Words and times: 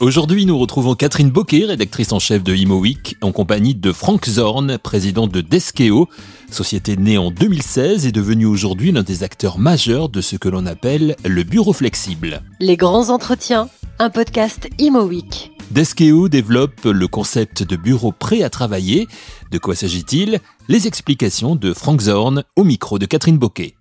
Aujourd'hui, 0.00 0.44
nous 0.44 0.58
retrouvons 0.58 0.94
Catherine 0.94 1.30
Bocquet, 1.30 1.64
rédactrice 1.64 2.12
en 2.12 2.18
chef 2.18 2.42
de 2.42 2.54
ImoWeek, 2.54 3.16
en 3.22 3.32
compagnie 3.32 3.74
de 3.74 3.90
Frank 3.90 4.26
Zorn, 4.26 4.76
président 4.76 5.26
de 5.26 5.40
Deskeo, 5.40 6.08
société 6.50 6.96
née 6.96 7.16
en 7.16 7.30
2016 7.30 8.04
et 8.04 8.12
devenue 8.12 8.44
aujourd'hui 8.44 8.92
l'un 8.92 9.02
des 9.02 9.22
acteurs 9.22 9.58
majeurs 9.58 10.08
de 10.10 10.20
ce 10.20 10.36
que 10.36 10.50
l'on 10.50 10.66
appelle 10.66 11.16
le 11.24 11.42
bureau 11.42 11.72
flexible. 11.72 12.42
Les 12.60 12.76
grands 12.76 13.08
entretiens, 13.08 13.68
un 13.98 14.10
podcast 14.10 14.68
ImoWeek. 14.78 15.52
Deskeo 15.70 16.28
développe 16.28 16.84
le 16.84 17.08
concept 17.08 17.62
de 17.62 17.76
bureau 17.76 18.12
prêt 18.12 18.42
à 18.42 18.50
travailler. 18.50 19.08
De 19.50 19.58
quoi 19.58 19.74
s'agit-il? 19.74 20.40
Les 20.68 20.86
explications 20.86 21.56
de 21.56 21.72
Frank 21.72 22.02
Zorn 22.02 22.44
au 22.56 22.64
micro 22.64 22.98
de 22.98 23.06
Catherine 23.06 23.38
Bocquet. 23.38 23.74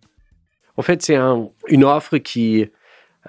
En 0.78 0.82
fait, 0.82 1.02
c'est 1.02 1.18
une 1.68 1.84
offre 1.84 2.18
qui, 2.18 2.70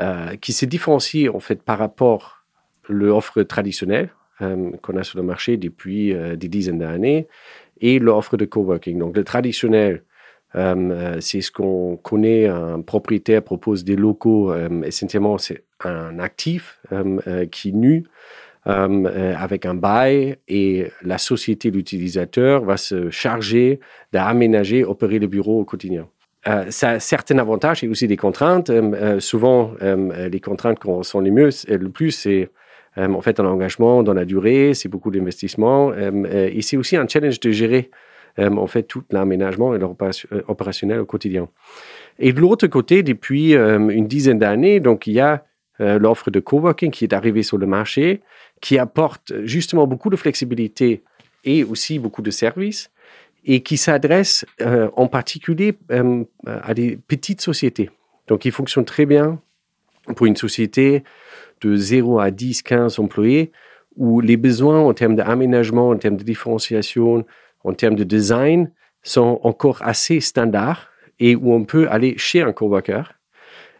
euh, 0.00 0.36
qui 0.36 0.52
se 0.52 0.64
différencie 0.64 1.28
en 1.28 1.40
fait 1.40 1.62
par 1.62 1.78
rapport 1.78 2.44
l'offre 2.88 3.42
traditionnelle 3.42 4.10
euh, 4.42 4.72
qu'on 4.82 4.96
a 4.96 5.04
sur 5.04 5.18
le 5.18 5.24
marché 5.24 5.56
depuis 5.56 6.12
euh, 6.12 6.34
des 6.34 6.48
dizaines 6.48 6.80
d'années 6.80 7.28
et 7.80 8.00
l'offre 8.00 8.36
de 8.36 8.44
coworking. 8.44 8.98
Donc, 8.98 9.16
le 9.16 9.22
traditionnel, 9.22 10.02
euh, 10.56 11.18
c'est 11.20 11.40
ce 11.40 11.52
qu'on 11.52 11.96
connaît. 11.96 12.48
Un 12.48 12.80
propriétaire 12.80 13.42
propose 13.42 13.84
des 13.84 13.94
locaux. 13.94 14.54
essentiellement, 14.84 15.38
c'est 15.38 15.64
un 15.84 16.18
actif 16.18 16.80
qui 17.50 17.68
est 17.68 17.72
nu 17.72 18.04
avec 18.64 19.66
un 19.66 19.74
bail 19.74 20.36
et 20.48 20.90
la 21.02 21.18
société, 21.18 21.70
l'utilisateur, 21.70 22.64
va 22.64 22.76
se 22.76 23.10
charger 23.10 23.80
d'aménager, 24.12 24.84
opérer 24.84 25.18
le 25.18 25.26
bureau 25.26 25.60
au 25.60 25.64
quotidien. 25.64 26.08
Ça 26.68 26.90
a 26.90 27.00
certains 27.00 27.38
avantages 27.38 27.82
et 27.82 27.88
aussi 27.88 28.06
des 28.06 28.16
contraintes. 28.16 28.70
souvent, 29.18 29.72
les 29.80 30.40
contraintes 30.40 30.78
qui 30.78 30.88
sont 31.02 31.20
les 31.20 31.30
mieux, 31.30 31.50
le 31.68 31.88
plus, 31.88 32.10
c'est 32.10 32.50
euh, 32.98 33.08
en 33.08 33.20
fait, 33.20 33.40
un 33.40 33.46
engagement 33.46 34.02
dans 34.02 34.14
la 34.14 34.24
durée, 34.24 34.74
c'est 34.74 34.88
beaucoup 34.88 35.10
d'investissement. 35.10 35.90
Euh, 35.90 36.10
euh, 36.26 36.50
et 36.52 36.62
c'est 36.62 36.76
aussi 36.76 36.96
un 36.96 37.06
challenge 37.08 37.40
de 37.40 37.50
gérer 37.50 37.90
en 38.36 38.66
fait 38.66 38.82
tout 38.82 39.04
l'aménagement 39.10 39.76
et 39.76 39.78
l'opérationnel 39.78 40.98
au 40.98 41.04
quotidien. 41.04 41.48
Et 42.18 42.32
de 42.32 42.40
l'autre 42.40 42.66
côté, 42.66 43.04
depuis 43.04 43.54
une 43.54 44.08
dizaine 44.08 44.40
d'années, 44.40 44.80
donc 44.80 45.06
il 45.06 45.12
y 45.12 45.20
a 45.20 45.44
l'offre 45.78 46.32
de 46.32 46.40
coworking 46.40 46.90
qui 46.90 47.04
est 47.04 47.12
arrivée 47.12 47.44
sur 47.44 47.58
le 47.58 47.68
marché, 47.68 48.22
qui 48.60 48.76
apporte 48.76 49.32
justement 49.44 49.86
beaucoup 49.86 50.10
de 50.10 50.16
flexibilité 50.16 51.04
et 51.44 51.62
aussi 51.62 52.00
beaucoup 52.00 52.22
de 52.22 52.32
services, 52.32 52.90
et 53.44 53.62
qui 53.62 53.76
s'adresse 53.76 54.44
en 54.96 55.06
particulier 55.06 55.74
à 56.46 56.74
des 56.74 56.96
petites 56.96 57.40
sociétés. 57.40 57.90
Donc, 58.26 58.44
il 58.44 58.52
fonctionne 58.52 58.84
très 58.84 59.06
bien 59.06 59.40
pour 60.16 60.26
une 60.26 60.36
société 60.36 61.04
de 61.60 61.76
0 61.76 62.20
à 62.20 62.30
10, 62.30 62.62
15 62.62 62.98
employés, 62.98 63.52
où 63.96 64.20
les 64.20 64.36
besoins 64.36 64.80
en 64.80 64.92
termes 64.92 65.16
d'aménagement, 65.16 65.90
en 65.90 65.96
termes 65.96 66.16
de 66.16 66.24
différenciation, 66.24 67.24
en 67.62 67.72
termes 67.72 67.94
de 67.94 68.04
design 68.04 68.70
sont 69.02 69.40
encore 69.42 69.78
assez 69.82 70.20
standards 70.20 70.88
et 71.20 71.36
où 71.36 71.52
on 71.52 71.64
peut 71.64 71.88
aller 71.90 72.16
chez 72.18 72.42
un 72.42 72.52
coworker 72.52 73.14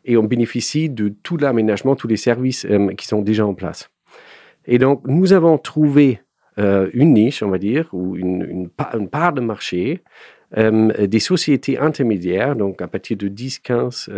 et 0.05 0.17
on 0.17 0.23
bénéficie 0.23 0.91
de 0.91 1.09
tout 1.09 1.37
l'aménagement, 1.37 1.97
tous 1.97 2.09
les 2.09 2.17
services 2.17 2.67
euh, 2.67 2.93
qui 2.93 3.07
sont 3.07 3.23
déjà 3.23 3.47
en 3.47 3.55
place. 3.55 3.91
Et 4.67 4.79
donc, 4.79 5.03
nous 5.07 5.33
avons 5.33 5.59
trouvé 5.59 6.21
euh, 6.21 6.24
une 6.57 7.15
niche, 7.15 7.43
on 7.43 7.51
va 7.51 7.59
dire, 7.59 7.89
ou 7.93 8.17
une, 8.17 8.69
part 8.69 9.33
de 9.33 9.41
marché, 9.41 10.03
euh, 10.57 11.07
des 11.07 11.19
sociétés 11.19 11.79
intermédiaires, 11.79 12.55
donc 12.55 12.81
à 12.81 12.89
partir 12.89 13.17
de 13.17 13.29
10-15 13.29 14.09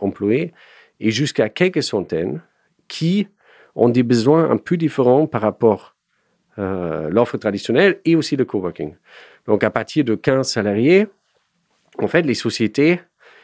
employés, 0.00 0.52
et 1.00 1.10
jusqu'à 1.10 1.48
quelques 1.48 1.82
centaines, 1.82 2.40
qui 2.88 3.26
ont 3.74 3.88
des 3.88 4.02
besoins 4.02 4.50
un 4.50 4.56
peu 4.56 4.76
différents 4.76 5.26
par 5.26 5.42
rapport 5.42 5.94
à 6.56 6.60
euh, 6.60 7.10
l'offre 7.10 7.36
traditionnelle 7.36 8.00
et 8.04 8.14
aussi 8.14 8.36
le 8.36 8.44
coworking. 8.44 8.94
Donc, 9.46 9.64
à 9.64 9.70
partir 9.70 10.04
de 10.04 10.14
15 10.14 10.48
salariés, 10.48 11.08
en 11.98 12.06
fait, 12.06 12.22
les 12.22 12.34
sociétés, 12.34 13.00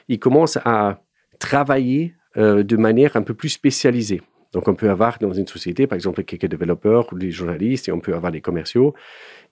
ils 0.09 0.19
commencent 0.19 0.59
à 0.65 1.03
travailler 1.38 2.15
euh, 2.37 2.62
de 2.62 2.76
manière 2.76 3.16
un 3.16 3.22
peu 3.22 3.34
plus 3.34 3.49
spécialisée. 3.49 4.22
Donc, 4.53 4.69
on 4.69 4.75
peut 4.75 4.91
avoir 4.91 5.19
dans 5.19 5.33
une 5.33 5.47
société, 5.47 5.87
par 5.87 5.97
exemple, 5.97 6.22
quelques 6.25 6.47
développeurs 6.47 7.12
ou 7.12 7.19
des 7.19 7.31
journalistes, 7.31 7.88
et 7.88 7.93
on 7.93 8.00
peut 8.00 8.15
avoir 8.15 8.33
des 8.33 8.41
commerciaux. 8.41 8.94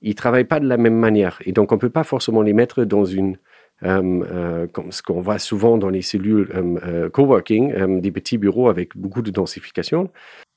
Ils 0.03 0.15
travaillent 0.15 0.45
pas 0.45 0.61
de 0.61 0.67
la 0.67 0.77
même 0.77 0.97
manière. 0.97 1.39
Et 1.45 1.53
donc, 1.53 1.73
on 1.73 1.79
peut 1.79 1.91
pas 1.91 2.05
forcément 2.05 2.43
les 2.43 2.53
mettre 2.53 2.85
dans 2.85 3.05
une 3.05 3.37
euh, 3.85 4.25
euh, 4.33 4.67
comme 4.67 4.91
ce 4.91 5.03
qu'on 5.03 5.21
voit 5.21 5.39
souvent 5.39 5.79
dans 5.79 5.89
les 5.89 6.03
cellules 6.03 6.49
euh, 6.53 7.09
coworking, 7.11 8.01
des 8.01 8.11
petits 8.11 8.39
bureaux 8.39 8.69
avec 8.69 8.97
beaucoup 8.97 9.23
de 9.23 9.31
densification. 9.31 10.11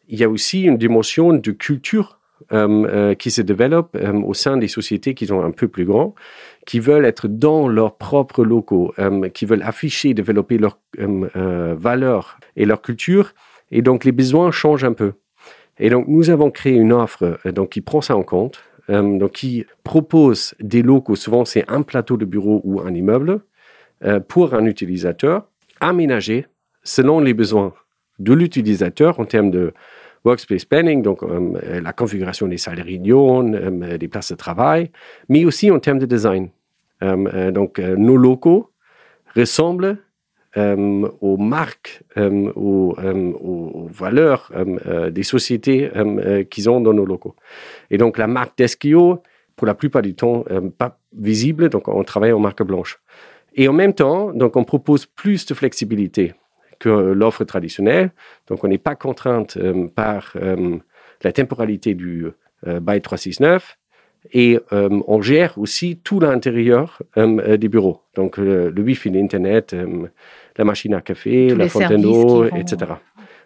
Il 0.07 0.19
y 0.19 0.23
a 0.23 0.29
aussi 0.29 0.63
une 0.63 0.77
dimension 0.77 1.33
de 1.33 1.51
culture 1.51 2.17
qui 3.19 3.29
se 3.29 3.41
développe 3.43 3.95
au 4.25 4.33
sein 4.33 4.57
des 4.57 4.67
sociétés 4.67 5.13
qui 5.13 5.27
sont 5.27 5.41
un 5.41 5.51
peu 5.51 5.67
plus 5.67 5.85
grands, 5.85 6.15
qui 6.65 6.79
veulent 6.79 7.05
être 7.05 7.27
dans 7.27 7.67
leurs 7.67 7.97
propres 7.97 8.43
locaux, 8.43 8.95
qui 9.35 9.45
veulent 9.45 9.61
afficher, 9.61 10.15
développer 10.15 10.57
leurs 10.57 10.79
valeurs 10.97 12.39
et 12.55 12.65
leur 12.65 12.81
culture. 12.81 13.35
Et 13.71 13.81
donc, 13.81 14.05
les 14.05 14.11
besoins 14.11 14.51
changent 14.51 14.83
un 14.83 14.93
peu. 14.93 15.13
Et 15.79 15.89
donc, 15.89 16.07
nous 16.07 16.29
avons 16.29 16.51
créé 16.51 16.75
une 16.75 16.93
offre 16.93 17.39
donc, 17.45 17.69
qui 17.69 17.81
prend 17.81 18.01
ça 18.01 18.15
en 18.15 18.23
compte, 18.23 18.61
euh, 18.89 19.17
donc 19.17 19.31
qui 19.31 19.65
propose 19.83 20.53
des 20.59 20.81
locaux, 20.81 21.15
souvent 21.15 21.45
c'est 21.45 21.69
un 21.69 21.81
plateau 21.81 22.17
de 22.17 22.25
bureau 22.25 22.61
ou 22.63 22.81
un 22.81 22.93
immeuble, 22.93 23.41
euh, 24.03 24.19
pour 24.19 24.53
un 24.53 24.65
utilisateur, 24.65 25.47
aménagé 25.79 26.47
selon 26.83 27.19
les 27.19 27.33
besoins 27.33 27.73
de 28.19 28.33
l'utilisateur 28.33 29.19
en 29.19 29.25
termes 29.25 29.51
de 29.51 29.73
workspace 30.25 30.65
planning, 30.65 31.01
donc 31.01 31.23
euh, 31.23 31.79
la 31.81 31.93
configuration 31.93 32.47
des 32.47 32.57
salles 32.57 32.77
de 32.77 32.83
réunion, 32.83 33.43
des 33.43 34.07
places 34.07 34.31
de 34.31 34.37
travail, 34.37 34.91
mais 35.29 35.45
aussi 35.45 35.71
en 35.71 35.79
termes 35.79 35.99
de 35.99 36.05
design. 36.05 36.49
donc 37.01 37.79
nos 37.79 38.17
locaux 38.17 38.71
ressemblent 39.35 39.85
euh, 39.87 40.10
aux 40.57 41.37
marques, 41.37 42.03
euh, 42.17 42.51
aux, 42.55 42.95
euh, 42.99 43.31
aux, 43.39 43.87
valeurs 43.91 44.51
des 45.11 45.23
sociétés 45.23 45.89
qu'ils 46.49 46.69
ont 46.69 46.81
dans 46.81 46.93
nos 46.93 47.05
locaux. 47.05 47.35
Et 47.89 47.97
donc 47.97 48.17
la 48.17 48.27
marque 48.27 48.57
Deskio, 48.57 49.21
pour 49.55 49.67
la 49.67 49.75
plupart 49.75 50.01
du 50.01 50.15
temps, 50.15 50.43
pas 50.77 50.99
visible, 51.17 51.69
donc 51.69 51.87
on 51.87 52.03
travaille 52.03 52.31
en 52.31 52.39
marque 52.39 52.63
blanche. 52.63 52.99
Et 53.53 53.67
en 53.67 53.73
même 53.73 53.93
temps, 53.93 54.31
donc 54.33 54.55
on 54.55 54.63
propose 54.63 55.05
plus 55.05 55.45
de 55.45 55.53
flexibilité 55.53 56.33
que 56.79 56.89
l'offre 56.89 57.43
traditionnelle. 57.43 58.11
Donc 58.47 58.63
on 58.63 58.67
n'est 58.67 58.77
pas 58.77 58.95
contrainte 58.95 59.57
par 59.93 60.35
la 61.23 61.31
temporalité 61.31 61.93
du 61.93 62.27
BY 62.65 63.01
369 63.01 63.77
et 64.33 64.59
on 64.71 65.21
gère 65.21 65.57
aussi 65.57 65.97
tout 65.97 66.19
l'intérieur 66.19 67.01
des 67.17 67.67
bureaux. 67.67 68.01
Donc 68.15 68.37
le 68.37 68.73
Wi-Fi, 68.81 69.09
l'Internet, 69.09 69.75
la 70.57 70.65
machine 70.65 70.93
à 70.93 71.01
café, 71.01 71.53
la 71.55 71.69
fontaine 71.69 72.01
d'eau, 72.01 72.45
etc. 72.45 72.93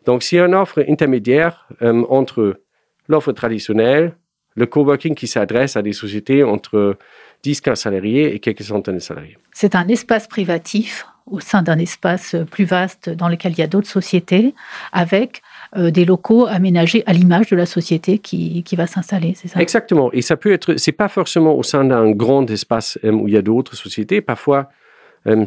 Donc, 0.06 0.24
c'est 0.24 0.40
une 0.40 0.54
offre 0.54 0.84
intermédiaire 0.88 1.68
euh, 1.82 2.04
entre 2.10 2.62
l'offre 3.08 3.32
traditionnelle, 3.32 4.16
le 4.56 4.66
coworking 4.66 5.16
qui 5.16 5.28
s'adresse 5.28 5.76
à 5.76 5.82
des 5.82 5.94
sociétés 5.94 6.44
entre 6.44 6.98
10-15 7.44 7.76
salariés 7.76 8.34
et 8.34 8.40
quelques 8.40 8.64
centaines 8.64 8.96
de 8.96 9.00
salariés. 9.00 9.38
C'est 9.52 9.76
un 9.76 9.88
espace 9.88 10.28
privatif 10.28 11.06
au 11.26 11.40
sein 11.40 11.64
d'un 11.64 11.80
espace 11.80 12.36
plus 12.52 12.66
vaste 12.66 13.10
dans 13.10 13.28
lequel 13.28 13.54
il 13.54 13.58
y 13.58 13.64
a 13.64 13.68
d'autres 13.68 13.90
sociétés, 13.90 14.54
avec 14.92 15.42
euh, 15.76 15.90
des 15.90 16.06
locaux 16.06 16.46
aménagés 16.46 17.04
à 17.08 17.14
l'image 17.14 17.50
de 17.50 17.56
la 17.56 17.66
société 17.66 18.20
qui, 18.20 18.62
qui 18.62 18.76
va 18.76 18.86
s'installer, 18.86 19.34
c'est 19.36 19.48
ça? 19.48 19.60
Exactement. 19.60 20.12
Et 20.14 20.22
ça 20.22 20.38
peut 20.38 20.54
être, 20.54 20.76
c'est 20.76 20.92
pas 20.92 21.08
forcément 21.08 21.58
au 21.58 21.64
sein 21.64 21.84
d'un 21.84 22.12
grand 22.12 22.48
espace 22.52 23.00
euh, 23.04 23.12
où 23.12 23.28
il 23.28 23.34
y 23.34 23.38
a 23.38 23.42
d'autres 23.42 23.76
sociétés. 23.76 24.22
Parfois, 24.22 24.70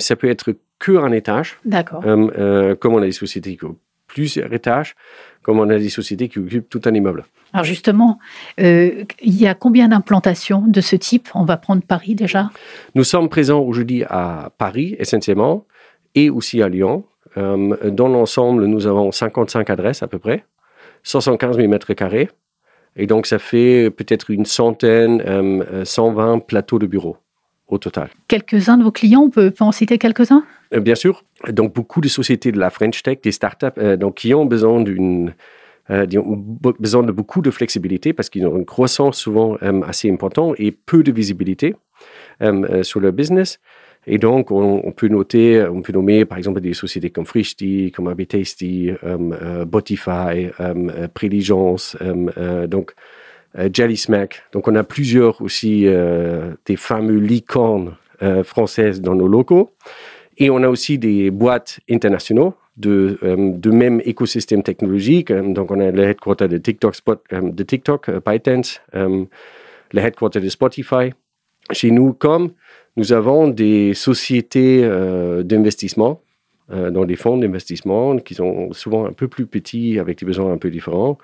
ça 0.00 0.16
peut 0.16 0.28
être 0.28 0.56
qu'un 0.78 1.12
étage. 1.12 1.58
D'accord. 1.64 2.02
Euh, 2.04 2.28
euh, 2.38 2.74
comme 2.74 2.94
on 2.94 3.02
a 3.02 3.06
des 3.06 3.12
sociétés 3.12 3.56
qui 3.56 3.64
ont 3.64 3.76
plusieurs 4.06 4.52
étages, 4.52 4.94
comme 5.42 5.58
on 5.58 5.68
a 5.68 5.78
des 5.78 5.88
sociétés 5.88 6.28
qui 6.28 6.38
occupent 6.38 6.68
tout 6.68 6.80
un 6.84 6.94
immeuble. 6.94 7.24
Alors 7.52 7.64
justement, 7.64 8.18
euh, 8.60 9.04
il 9.20 9.40
y 9.40 9.46
a 9.46 9.54
combien 9.54 9.88
d'implantations 9.88 10.64
de 10.66 10.80
ce 10.80 10.96
type? 10.96 11.28
On 11.34 11.44
va 11.44 11.56
prendre 11.56 11.82
Paris 11.82 12.14
déjà? 12.14 12.50
Nous 12.94 13.04
sommes 13.04 13.28
présents 13.28 13.60
aujourd'hui 13.60 14.04
à 14.08 14.50
Paris 14.58 14.96
essentiellement 14.98 15.66
et 16.14 16.30
aussi 16.30 16.62
à 16.62 16.68
Lyon. 16.68 17.04
dans 17.36 18.08
l'ensemble, 18.08 18.66
nous 18.66 18.86
avons 18.86 19.12
55 19.12 19.70
adresses 19.70 20.02
à 20.02 20.08
peu 20.08 20.18
près, 20.18 20.44
75 21.04 21.56
000 21.56 21.68
mètres 21.68 21.92
carrés. 21.94 22.28
Et 22.96 23.06
donc, 23.06 23.26
ça 23.26 23.38
fait 23.38 23.90
peut-être 23.90 24.30
une 24.30 24.44
centaine, 24.44 25.22
120 25.84 26.40
plateaux 26.40 26.78
de 26.80 26.86
bureaux 26.86 27.18
au 27.68 27.78
total. 27.78 28.08
Quelques-uns 28.28 28.78
de 28.78 28.84
vos 28.84 28.92
clients, 28.92 29.22
on 29.22 29.30
peut, 29.30 29.52
en 29.60 29.72
citer 29.72 29.98
quelques-uns? 29.98 30.44
Euh, 30.74 30.80
Bien 30.80 30.94
sûr. 30.94 31.24
Donc, 31.48 31.74
beaucoup 31.74 32.00
de 32.00 32.08
sociétés 32.08 32.50
de 32.52 32.58
la 32.58 32.70
French 32.70 33.02
Tech, 33.02 33.18
des 33.22 33.32
startups, 33.32 33.66
euh, 33.78 33.96
donc, 33.96 34.16
qui 34.16 34.34
ont 34.34 34.46
besoin 34.46 34.80
d'une 34.80 35.34
euh, 35.90 36.06
besoin 36.78 37.02
de 37.02 37.12
beaucoup 37.12 37.40
de 37.40 37.50
flexibilité 37.50 38.12
parce 38.12 38.28
qu'ils 38.28 38.46
ont 38.46 38.56
une 38.56 38.66
croissance 38.66 39.18
souvent 39.18 39.56
assez 39.86 40.10
importante 40.10 40.54
et 40.58 40.70
peu 40.70 41.02
de 41.02 41.10
visibilité 41.10 41.76
sur 42.82 43.00
leur 43.00 43.12
business. 43.14 43.58
Et 44.06 44.18
donc, 44.18 44.50
on, 44.50 44.92
peut 44.92 45.08
noter, 45.08 45.62
on 45.62 45.80
peut 45.80 45.94
nommer 45.94 46.26
par 46.26 46.36
exemple 46.36 46.60
des 46.60 46.74
sociétés 46.74 47.08
comme 47.08 47.24
Frishti, 47.24 47.90
comme 47.92 48.06
Habitasty, 48.08 48.92
euh, 49.02 49.64
Botify, 49.64 50.50
Préligence, 51.14 51.96
donc 52.68 52.92
Jelly 53.72 53.96
Smack. 53.96 54.44
Donc, 54.52 54.68
on 54.68 54.74
a 54.74 54.84
plusieurs 54.84 55.40
aussi 55.42 55.86
des 56.66 56.76
fameux 56.76 57.18
licornes 57.18 57.96
françaises 58.44 59.00
dans 59.00 59.14
nos 59.14 59.28
locaux. 59.28 59.70
Et 60.36 60.50
on 60.50 60.62
a 60.62 60.68
aussi 60.68 60.98
des 60.98 61.30
boîtes 61.30 61.80
internationaux 61.90 62.54
de, 62.76 63.18
même 63.70 64.00
écosystème 64.04 64.62
technologique. 64.62 65.32
Donc, 65.32 65.70
on 65.70 65.80
a 65.80 65.90
le 65.90 66.02
headquarter 66.04 66.48
de 66.48 66.58
TikTok, 66.58 66.94
Spot, 66.94 67.20
de 67.32 67.62
TikTok, 67.62 68.10
ByteDance, 68.24 68.80
le 68.94 69.26
headquarter 69.94 70.40
de 70.40 70.48
Spotify. 70.48 71.12
Chez 71.72 71.90
nous, 71.90 72.12
comme 72.12 72.52
nous 72.98 73.12
avons 73.12 73.46
des 73.46 73.94
sociétés 73.94 74.80
euh, 74.82 75.42
d'investissement, 75.42 76.20
euh, 76.72 76.90
dans 76.90 77.04
des 77.04 77.14
fonds 77.14 77.36
d'investissement 77.36 78.18
qui 78.18 78.34
sont 78.34 78.72
souvent 78.72 79.06
un 79.06 79.12
peu 79.12 79.28
plus 79.28 79.46
petits, 79.46 79.98
avec 79.98 80.18
des 80.18 80.26
besoins 80.26 80.52
un 80.52 80.58
peu 80.58 80.68
différents. 80.70 81.16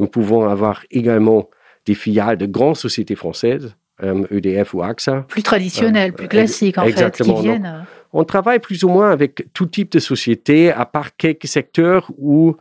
Nous 0.00 0.08
pouvons 0.08 0.48
avoir 0.48 0.84
également 0.90 1.48
des 1.86 1.94
filiales 1.94 2.36
de 2.36 2.46
grandes 2.46 2.76
sociétés 2.76 3.14
françaises, 3.14 3.74
EDF 4.02 4.74
euh, 4.74 4.76
e 4.76 4.76
ou 4.76 4.82
AXA. 4.82 5.24
Plus 5.28 5.42
traditionnelles, 5.42 6.12
plus 6.12 6.28
classiques 6.28 6.78
en 6.78 6.86
fait, 6.86 7.10
qui 7.10 7.32
viennent. 7.40 7.84
on 8.12 8.24
travaille 8.24 8.58
plus 8.58 8.84
ou 8.84 8.88
moins 8.88 9.10
avec 9.10 9.46
tout 9.52 9.66
type 9.66 9.92
de 9.92 9.98
sociétés, 9.98 10.70
à 10.70 10.86
part 10.86 11.16
quelques 11.16 11.46
secteurs 11.46 12.10
où, 12.18 12.56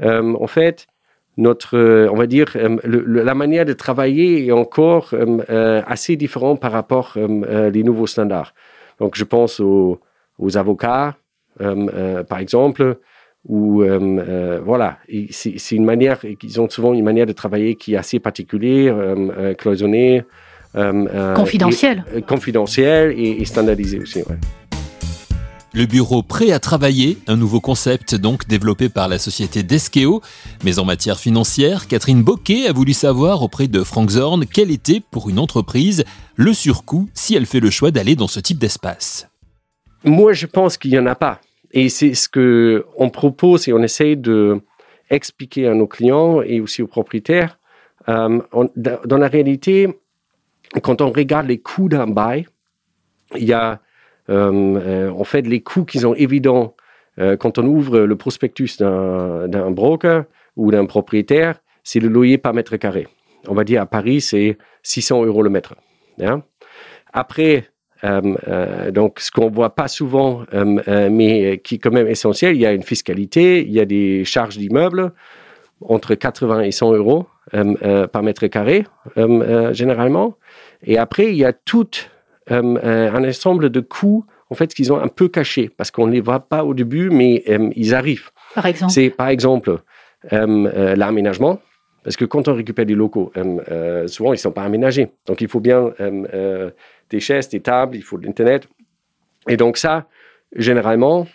en 0.00 0.46
fait, 0.46 0.86
notre, 1.36 1.76
euh, 1.76 2.08
on 2.10 2.16
va 2.16 2.26
dire, 2.26 2.52
euh, 2.56 2.76
la 2.84 3.34
manière 3.34 3.64
de 3.64 3.72
travailler 3.72 4.46
est 4.46 4.52
encore 4.52 5.10
euh, 5.14 5.82
assez 5.86 6.16
différente 6.16 6.60
par 6.60 6.72
rapport 6.72 7.16
aux 7.16 7.28
nouveaux 7.28 8.06
standards. 8.06 8.54
Donc, 8.98 9.16
je 9.16 9.24
pense 9.24 9.60
aux, 9.60 9.98
avocats, 10.54 11.16
par 11.58 12.38
exemple, 12.38 12.98
ou 13.48 13.84
voilà, 14.64 14.98
c'est 15.30 15.72
une 15.72 15.84
manière, 15.84 16.20
ils 16.24 16.60
ont 16.60 16.68
souvent 16.68 16.94
une 16.94 17.04
manière 17.04 17.26
de 17.26 17.32
travailler 17.32 17.74
qui 17.74 17.94
est 17.94 17.96
assez 17.96 18.18
particulière, 18.18 18.96
cloisonnée, 19.58 20.24
confidentielle, 21.34 22.04
confidentielle 22.26 23.14
et, 23.16 23.42
et 23.42 23.44
standardisée 23.44 23.98
aussi. 23.98 24.18
Ouais. 24.20 24.36
Le 25.74 25.86
bureau 25.86 26.22
prêt 26.22 26.52
à 26.52 26.58
travailler, 26.58 27.16
un 27.28 27.36
nouveau 27.36 27.58
concept 27.58 28.14
donc 28.14 28.46
développé 28.46 28.90
par 28.90 29.08
la 29.08 29.18
société 29.18 29.62
Deskeo. 29.62 30.20
Mais 30.64 30.78
en 30.78 30.84
matière 30.84 31.18
financière, 31.18 31.88
Catherine 31.88 32.22
Boquet 32.22 32.66
a 32.66 32.74
voulu 32.74 32.92
savoir 32.92 33.42
auprès 33.42 33.68
de 33.68 33.82
Frank 33.82 34.10
Zorn 34.10 34.44
quel 34.44 34.70
était 34.70 35.00
pour 35.10 35.30
une 35.30 35.38
entreprise 35.38 36.04
le 36.36 36.52
surcoût 36.52 37.08
si 37.14 37.34
elle 37.36 37.46
fait 37.46 37.58
le 37.58 37.70
choix 37.70 37.90
d'aller 37.90 38.16
dans 38.16 38.28
ce 38.28 38.38
type 38.38 38.58
d'espace. 38.58 39.28
Moi, 40.04 40.34
je 40.34 40.44
pense 40.44 40.76
qu'il 40.76 40.90
n'y 40.90 40.98
en 40.98 41.06
a 41.06 41.14
pas. 41.14 41.40
Et 41.72 41.88
c'est 41.88 42.14
ce 42.14 42.28
que 42.28 42.84
on 42.96 43.10
propose 43.10 43.68
et 43.68 43.72
on 43.72 43.82
essaye 43.82 44.16
de 44.16 44.60
expliquer 45.10 45.68
à 45.68 45.74
nos 45.74 45.86
clients 45.86 46.42
et 46.42 46.60
aussi 46.60 46.82
aux 46.82 46.86
propriétaires. 46.86 47.58
Euh, 48.08 48.40
dans 48.76 49.18
la 49.18 49.28
réalité, 49.28 49.88
quand 50.82 51.00
on 51.00 51.10
regarde 51.10 51.46
les 51.46 51.58
coûts 51.58 51.88
d'un 51.88 52.06
bail, 52.06 52.46
il 53.36 53.44
y 53.44 53.52
a 53.52 53.80
euh, 54.30 54.50
euh, 54.50 55.10
en 55.10 55.24
fait, 55.24 55.42
les 55.42 55.60
coûts 55.60 55.84
qui 55.84 56.00
sont 56.00 56.14
évidents 56.14 56.74
quand 57.40 57.58
on 57.58 57.66
ouvre 57.66 58.00
le 58.00 58.16
prospectus 58.16 58.78
d'un 58.78 59.70
broker 59.70 60.24
ou 60.56 60.70
d'un 60.70 60.86
propriétaire, 60.86 61.60
c'est 61.84 62.00
le 62.00 62.08
loyer 62.08 62.38
par 62.38 62.54
mètre 62.54 62.78
carré. 62.78 63.06
On 63.48 63.54
va 63.54 63.64
dire 63.64 63.82
à 63.82 63.86
Paris, 63.86 64.22
c'est 64.22 64.56
600 64.82 65.26
euros 65.26 65.42
le 65.42 65.50
mètre. 65.50 65.74
Hein. 66.22 66.42
Après, 67.12 67.66
donc, 68.02 69.20
ce 69.20 69.30
qu'on 69.30 69.48
voit 69.48 69.74
pas 69.74 69.88
souvent, 69.88 70.42
mais 70.52 71.60
qui 71.62 71.76
est 71.76 71.78
quand 71.78 71.92
même 71.92 72.08
essentiel, 72.08 72.56
il 72.56 72.60
y 72.60 72.66
a 72.66 72.72
une 72.72 72.82
fiscalité, 72.82 73.62
il 73.62 73.72
y 73.72 73.80
a 73.80 73.84
des 73.84 74.24
charges 74.24 74.58
d'immeuble 74.58 75.12
entre 75.80 76.14
80 76.14 76.62
et 76.62 76.72
100 76.72 76.94
euros 76.94 77.26
par 77.52 78.22
mètre 78.22 78.46
carré, 78.48 78.84
généralement. 79.72 80.36
Et 80.84 80.98
après, 80.98 81.30
il 81.30 81.36
y 81.36 81.44
a 81.44 81.52
euh, 82.50 82.76
euh, 82.84 83.12
un 83.12 83.28
ensemble 83.28 83.70
de 83.70 83.80
coûts 83.80 84.24
en 84.50 84.54
fait 84.54 84.74
qu'ils 84.74 84.92
ont 84.92 84.98
un 84.98 85.08
peu 85.08 85.28
cachés 85.28 85.70
parce 85.74 85.90
qu'on 85.90 86.06
ne 86.06 86.12
les 86.12 86.20
voit 86.20 86.40
pas 86.40 86.64
au 86.64 86.74
début, 86.74 87.08
mais 87.08 87.44
euh, 87.48 87.70
ils 87.76 87.94
arrivent. 87.94 88.30
Par 88.54 88.66
exemple. 88.66 88.92
C'est 88.92 89.10
par 89.10 89.28
exemple 89.28 89.78
l'aménagement. 90.30 91.60
Parce 92.04 92.16
que 92.16 92.24
quand 92.24 92.48
on 92.48 92.54
récupère 92.54 92.86
des 92.86 92.94
locaux, 92.94 93.32
souvent 94.06 94.32
ils 94.32 94.36
ne 94.36 94.40
sont 94.40 94.52
pas 94.52 94.64
aménagés. 94.64 95.10
Donc 95.26 95.40
il 95.40 95.48
faut 95.48 95.60
bien 95.60 95.92
des 97.10 97.20
chaises, 97.20 97.48
des 97.48 97.60
tables, 97.60 97.96
il 97.96 98.02
faut 98.02 98.18
de 98.18 98.26
l'Internet. 98.26 98.68
Et 99.48 99.56
donc 99.56 99.76
ça, 99.76 100.08
généralement, 100.56 101.26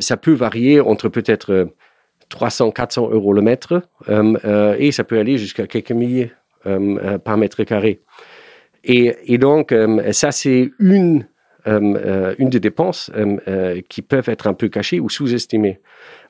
ça 0.00 0.16
peut 0.16 0.32
varier 0.32 0.80
entre 0.80 1.08
peut-être 1.08 1.68
300, 2.28 2.72
400 2.72 3.10
euros 3.10 3.32
le 3.32 3.42
mètre 3.42 3.82
et 4.78 4.90
ça 4.90 5.04
peut 5.04 5.18
aller 5.18 5.38
jusqu'à 5.38 5.66
quelques 5.66 5.92
milliers 5.92 6.32
par 7.24 7.36
mètre 7.36 7.62
carré. 7.62 8.00
Et, 8.84 9.38
donc, 9.38 9.72
euh, 9.72 10.12
ça, 10.12 10.30
c'est 10.30 10.70
une, 10.78 11.26
euh, 11.66 11.80
euh, 11.96 12.34
une 12.38 12.50
des 12.50 12.60
dépenses 12.60 13.10
qui 13.88 14.02
peuvent 14.02 14.28
être 14.28 14.46
un 14.46 14.54
peu 14.54 14.68
cachées 14.68 15.00
ou 15.00 15.08
sous-estimées. 15.08 15.80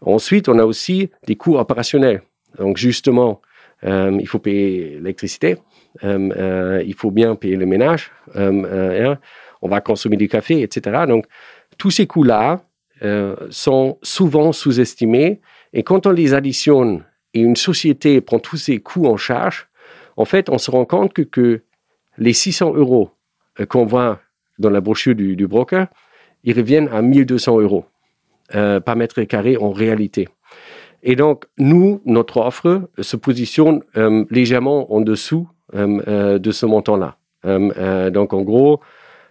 Ensuite, 0.00 0.48
on 0.48 0.58
a 0.58 0.64
aussi 0.64 1.10
des 1.26 1.36
coûts 1.36 1.56
opérationnels. 1.56 2.22
Donc, 2.58 2.76
justement, 2.76 3.40
il 3.82 4.26
faut 4.26 4.38
payer 4.38 4.96
l'électricité, 4.96 5.56
il 6.02 6.94
faut 6.96 7.10
bien 7.10 7.34
payer 7.34 7.56
le 7.56 7.66
ménage, 7.66 8.10
hein, 8.34 9.18
on 9.62 9.68
va 9.68 9.80
consommer 9.80 10.16
du 10.16 10.28
café, 10.28 10.62
etc. 10.62 11.04
Donc, 11.06 11.26
tous 11.78 11.90
ces 11.90 12.06
coûts-là 12.06 12.62
sont 13.50 13.98
souvent 14.02 14.52
sous-estimés. 14.52 15.40
Et 15.72 15.82
quand 15.82 16.06
on 16.06 16.12
les 16.12 16.32
additionne 16.34 17.04
et 17.34 17.40
une 17.40 17.56
société 17.56 18.20
prend 18.20 18.38
tous 18.38 18.56
ces 18.56 18.78
coûts 18.78 19.06
en 19.06 19.16
charge, 19.16 19.68
en 20.16 20.24
fait, 20.24 20.48
on 20.48 20.58
se 20.58 20.70
rend 20.70 20.84
compte 20.84 21.12
que, 21.12 21.62
les 22.16 22.32
600 22.32 22.74
euros 22.74 23.10
euh, 23.60 23.66
qu'on 23.66 23.86
voit 23.86 24.20
dans 24.58 24.70
la 24.70 24.80
brochure 24.80 25.16
du, 25.16 25.46
broker, 25.48 25.88
ils 26.44 26.56
reviennent 26.56 26.88
à 26.88 27.02
1200 27.02 27.60
euros 27.60 27.86
euh, 28.54 28.78
par 28.78 28.94
mètre 28.94 29.20
carré 29.22 29.56
en 29.56 29.72
réalité. 29.72 30.28
Et 31.04 31.16
donc, 31.16 31.44
nous, 31.58 32.00
notre 32.04 32.38
offre 32.38 32.88
se 32.98 33.16
positionne 33.16 33.82
euh, 33.96 34.24
légèrement 34.30 34.92
en 34.92 35.00
dessous 35.00 35.48
de 35.72 36.50
ce 36.52 36.66
montant-là. 36.66 37.16
donc, 38.10 38.32
en 38.32 38.42
gros, 38.42 38.80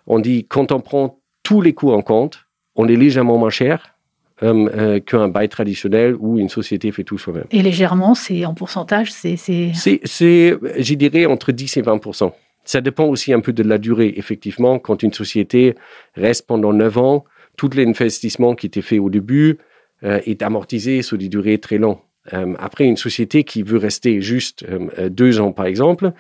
on 0.08 0.20
dit 0.20 0.46
quand 0.46 0.74
on 0.74 0.82
prend 0.82 1.20
tous 1.42 1.62
les 1.62 1.74
coûts 1.74 1.94
en 1.94 2.02
compte, 2.02 2.48
on 2.76 2.88
est 2.90 2.98
légèrement 2.98 3.38
moins 3.38 3.50
cher 3.50 3.96
qu'un 4.42 5.28
bail 5.30 5.48
traditionnel 5.48 6.18
où 6.20 6.38
une 6.38 6.50
société 6.50 6.92
fait 6.92 7.06
tout 7.06 7.18
soi-même. 7.18 7.46
Et 7.52 7.62
légèrement, 7.62 8.14
c'est 8.14 8.44
en 8.46 8.54
pourcentage, 8.54 9.14
c'est... 9.14 9.38
C'est, 9.38 10.02
je 10.04 10.94
dirais, 10.96 11.26
entre 11.28 11.54
10 11.54 11.78
et 11.78 11.82
20% 11.82 12.34
ça 12.66 12.82
dépend 12.82 13.06
aussi 13.06 13.34
un 13.34 13.42
peu 13.42 13.54
de 13.54 13.64
la 13.64 13.78
durée. 13.78 14.14
Effectivement, 14.18 14.80
quand 14.80 15.04
une 15.04 15.14
société 15.14 15.76
reste 16.16 16.48
pendant 16.48 16.74
9 16.74 16.98
ans, 16.98 17.26
tout 17.58 17.70
l'investissement 17.76 18.56
qui 18.56 18.68
était 18.68 18.82
fait 18.82 19.00
au 19.00 19.10
début 19.10 19.52
euh, 19.52 19.73
est 20.04 20.42
amortisé 20.42 21.02
sur 21.02 21.18
des 21.18 21.30
durées 21.30 21.58
très 21.58 21.78
longues. 21.78 21.98
Euh, 22.32 22.54
après, 22.58 22.86
une 22.86 22.98
société 22.98 23.44
qui 23.44 23.64
veut 23.64 23.78
rester 23.78 24.22
juste 24.22 24.66
euh, 24.70 25.10
deux 25.10 25.40
ans, 25.40 25.52
par 25.52 25.66
exemple, 25.66 26.14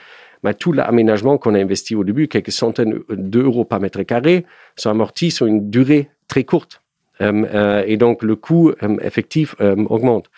bah, 0.44 0.54
tout 0.54 0.74
l'aménagement 0.74 1.38
qu'on 1.38 1.56
a 1.56 1.60
investi 1.60 1.96
au 1.96 2.04
début, 2.04 2.28
quelques 2.28 2.52
centaines 2.52 3.00
d'euros 3.10 3.63
par 3.63 3.80
mètre 3.80 4.04
carré, 4.04 4.46
sont 4.75 4.90
amortis 4.90 5.32
sur 5.32 5.46
une 5.46 5.70
durée 5.70 6.10
très 6.28 6.44
courte. 6.44 6.82
et 7.22 7.96
donc, 7.96 8.24
le 8.24 8.36
coût 8.36 8.74
effectif 9.02 9.56
augmente. 9.62 10.30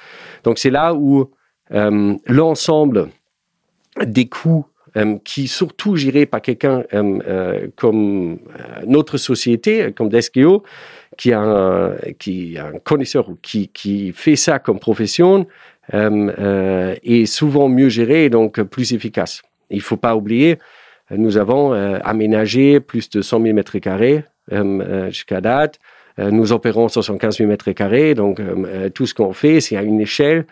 Donc, 0.43 0.59
c'est 0.59 0.69
là 0.69 0.93
où 0.93 1.31
l'ensemble 1.71 3.09
des 4.05 4.27
coûts 4.27 4.67
euh, 4.97 5.17
qui 5.25 5.49
surtout 5.49 5.97
géré 5.97 6.25
par 6.25 6.41
quelqu'un 6.41 6.85
euh, 6.93 7.19
euh, 7.27 7.67
comme 7.75 8.39
notre 8.87 9.17
société, 9.17 9.91
comme 9.91 10.07
Deskeo, 10.07 10.63
qui 11.17 11.33
a 11.33 11.39
un, 11.39 11.95
qui 12.19 12.57
a 12.57 12.67
un 12.67 12.79
connaisseur 12.79 13.29
qui, 13.41 13.69
qui 13.69 14.11
fait 14.13 14.35
ça 14.35 14.59
comme 14.59 14.79
profession, 14.79 15.47
est 15.93 17.25
souvent 17.25 17.69
mieux 17.69 17.89
géré 17.89 18.25
et 18.25 18.29
donc 18.29 18.61
plus 18.63 18.93
efficace. 18.93 19.43
Il 19.69 19.77
ne 19.77 19.81
faut 19.81 19.97
pas 19.97 20.15
oublier, 20.15 20.57
nous 21.11 21.37
avons 21.37 21.73
aménagé 21.73 22.79
plus 22.79 23.09
de 23.11 23.21
100 23.21 23.41
000 23.41 23.53
mètres 23.53 23.77
carrés 23.77 24.23
jusqu'à 25.09 25.41
date. 25.41 25.77
nous 26.17 26.51
opérons 26.53 26.87
75 26.87 27.37
000 27.37 27.49
mètres 27.49 27.71
carrés, 27.71 28.15
donc 28.15 28.41
tout 28.95 29.05
ce 29.05 29.13
qu'on 29.13 29.33
fait, 29.33 29.61
c'est 29.61 29.77
à 29.77 29.83
une 29.83 30.01
échelle 30.01 30.45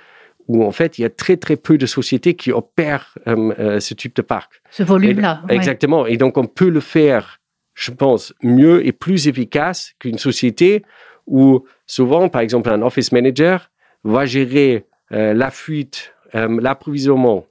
où 0.48 0.64
en 0.64 0.72
fait 0.72 0.98
il 0.98 1.04
y 1.04 1.06
a 1.06 1.10
très 1.10 1.38
très 1.38 1.56
peu 1.56 1.78
de 1.78 1.86
sociétés 1.86 2.34
qui 2.36 2.52
opèrent 2.52 3.18
euh, 3.28 3.54
euh, 3.60 3.80
ce 3.80 3.94
type 3.94 4.16
de 4.16 4.22
parc. 4.22 4.62
Ce 4.72 4.84
volume-là. 4.84 5.44
Exactement. 5.50 6.06
Et 6.06 6.18
donc 6.18 6.38
on 6.38 6.46
peut 6.46 6.70
le 6.70 6.80
faire, 6.80 7.40
je 7.74 7.92
pense, 7.92 8.34
mieux 8.42 8.86
et 8.86 8.92
plus 8.92 9.28
efficace 9.28 9.94
qu'une 10.00 10.18
société 10.18 10.84
où 11.28 11.66
souvent, 11.86 12.30
par 12.30 12.42
exemple, 12.42 12.70
un 12.70 12.82
office 12.82 13.12
manager 13.12 13.72
va 14.04 14.26
gérer 14.26 14.86
euh, 15.12 15.34
la 15.34 15.52
fuite, 15.52 16.14
l'approvisionnement, 16.34 17.46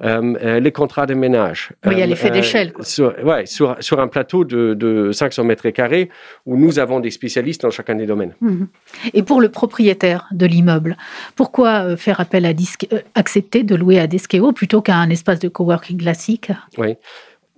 euh, 0.00 0.60
les 0.60 0.70
contrats 0.70 1.06
de 1.06 1.14
ménage. 1.14 1.72
Oui, 1.84 1.94
il 1.94 1.98
y 1.98 2.02
a 2.02 2.06
l'effet 2.06 2.30
d'échelle. 2.30 2.72
Sur, 2.82 3.16
ouais, 3.24 3.46
sur, 3.46 3.76
sur, 3.80 3.98
un 3.98 4.06
plateau 4.06 4.44
de, 4.44 4.74
de, 4.74 5.10
500 5.10 5.42
mètres 5.42 5.68
carrés 5.70 6.08
où 6.46 6.56
nous 6.56 6.78
avons 6.78 7.00
des 7.00 7.10
spécialistes 7.10 7.62
dans 7.62 7.70
chacun 7.70 7.96
des 7.96 8.06
domaines. 8.06 8.34
Mhm. 8.40 8.68
Et 9.12 9.24
pour 9.24 9.40
le 9.40 9.48
propriétaire 9.48 10.28
de 10.30 10.46
l'immeuble, 10.46 10.96
pourquoi 11.34 11.96
faire 11.96 12.20
appel 12.20 12.46
à 12.46 12.52
Disque, 12.52 12.86
accepter 13.16 13.64
de 13.64 13.74
louer 13.74 13.98
à 13.98 14.06
Deskeo 14.06 14.52
plutôt 14.52 14.82
qu'à 14.82 14.94
un 14.94 15.10
espace 15.10 15.40
de 15.40 15.48
coworking 15.48 15.98
classique? 15.98 16.52
Oui. 16.76 16.94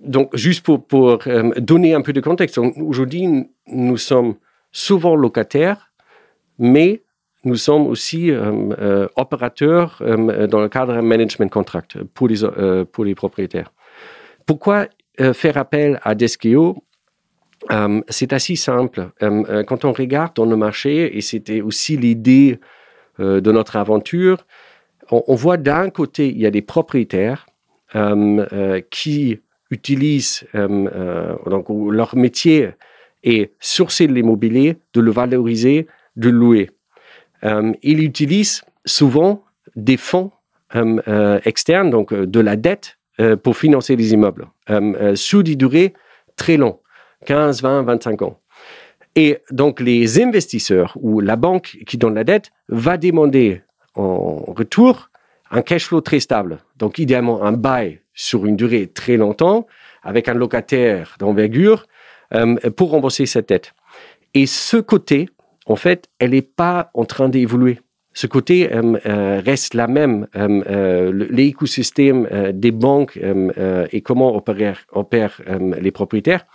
Donc, 0.01 0.35
juste 0.35 0.65
pour, 0.65 0.85
pour 0.85 1.19
donner 1.57 1.93
un 1.93 2.01
peu 2.01 2.11
de 2.11 2.21
contexte, 2.21 2.57
aujourd'hui, 2.57 3.47
nous 3.67 3.97
sommes 3.97 4.35
souvent 4.71 5.15
locataires, 5.15 5.91
mais 6.57 7.03
nous 7.43 7.55
sommes 7.55 7.87
aussi 7.87 8.29
euh, 8.29 8.51
euh, 8.79 9.07
opérateurs 9.15 9.97
euh, 10.01 10.45
dans 10.47 10.61
le 10.61 10.69
cadre 10.69 10.93
d'un 10.93 11.01
management 11.01 11.49
contract 11.49 11.97
pour 12.13 12.27
les, 12.27 12.37
pour 12.91 13.05
les 13.05 13.15
propriétaires. 13.15 13.71
Pourquoi 14.45 14.87
faire 15.33 15.57
appel 15.57 15.99
à 16.03 16.15
Deskeo 16.15 16.83
C'est 18.09 18.33
assez 18.33 18.55
simple. 18.55 19.09
quand 19.19 19.85
on 19.85 19.91
regarde 19.91 20.35
dans 20.35 20.45
le 20.45 20.55
marché, 20.55 21.15
et 21.15 21.21
c'était 21.21 21.61
aussi 21.61 21.95
l'idée 21.95 22.59
de 23.19 23.51
notre 23.51 23.75
aventure, 23.75 24.45
on, 25.11 25.35
voit 25.35 25.57
d'un 25.57 25.89
côté, 25.91 26.29
il 26.29 26.39
y 26.39 26.47
a 26.47 26.49
des 26.49 26.63
propriétaires 26.63 27.45
qui 28.89 29.39
utilisent, 29.71 30.45
donc 30.53 31.65
leur 31.69 32.15
métier 32.15 32.71
est 33.23 33.53
sourcer 33.59 34.07
l'immobilier, 34.07 34.77
de 34.93 35.01
le 35.01 35.11
valoriser, 35.11 35.87
de 36.15 36.29
le 36.29 36.37
louer. 36.37 36.69
Euh, 37.43 37.73
il 37.81 38.03
utilise 38.03 38.63
souvent 38.85 39.43
des 39.75 39.97
fonds 39.97 40.31
euh, 40.75 40.99
euh, 41.07 41.39
externes, 41.45 41.89
donc 41.89 42.13
de 42.13 42.39
la 42.39 42.55
dette, 42.55 42.97
pour 43.43 43.55
financer 43.55 43.95
les 43.95 44.13
immeubles, 44.13 44.47
sous 45.13 45.43
des 45.43 45.55
durées 45.55 45.93
très 46.37 46.57
longues, 46.57 46.79
15, 47.27 47.61
20, 47.61 47.83
25 47.83 48.21
ans. 48.23 48.39
Et 49.15 49.37
donc 49.51 49.79
les 49.79 50.19
investisseurs 50.19 50.97
ou 50.99 51.19
la 51.19 51.35
banque 51.35 51.77
qui 51.85 51.99
donne 51.99 52.15
la 52.15 52.23
dette 52.23 52.51
va 52.67 52.97
demander 52.97 53.61
en 53.93 54.37
retour 54.47 55.10
un 55.51 55.61
cash 55.61 55.85
flow 55.85 56.01
très 56.01 56.19
stable. 56.19 56.59
Donc 56.77 56.97
idéalement 56.97 57.43
un 57.43 57.51
bail 57.51 58.01
sur 58.13 58.45
une 58.45 58.55
durée 58.55 58.87
très 58.87 59.17
longtemps 59.17 59.67
avec 60.03 60.27
un 60.27 60.33
locataire 60.33 61.15
d'envergure 61.19 61.85
pour 62.77 62.91
rembourser 62.91 63.25
cette 63.25 63.49
dette. 63.49 63.73
Et 64.33 64.45
ce 64.45 64.77
côté 64.77 65.27
en 65.65 65.75
fait, 65.75 66.09
elle 66.19 66.31
n'est 66.31 66.41
pas 66.41 66.89
en 66.93 67.05
train 67.05 67.29
d'évoluer. 67.29 67.79
Ce 68.13 68.27
côté 68.27 68.73
euh, 68.73 68.97
euh, 69.05 69.41
reste 69.43 69.73
la 69.73 69.87
même. 69.87 70.27
Euh, 70.35 71.27
l'écosystème 71.29 72.51
des 72.53 72.71
banques 72.71 73.17
et 73.91 74.01
comment 74.01 74.35
opèrent, 74.35 75.41
les 75.81 75.91
propriétaires 75.91 76.45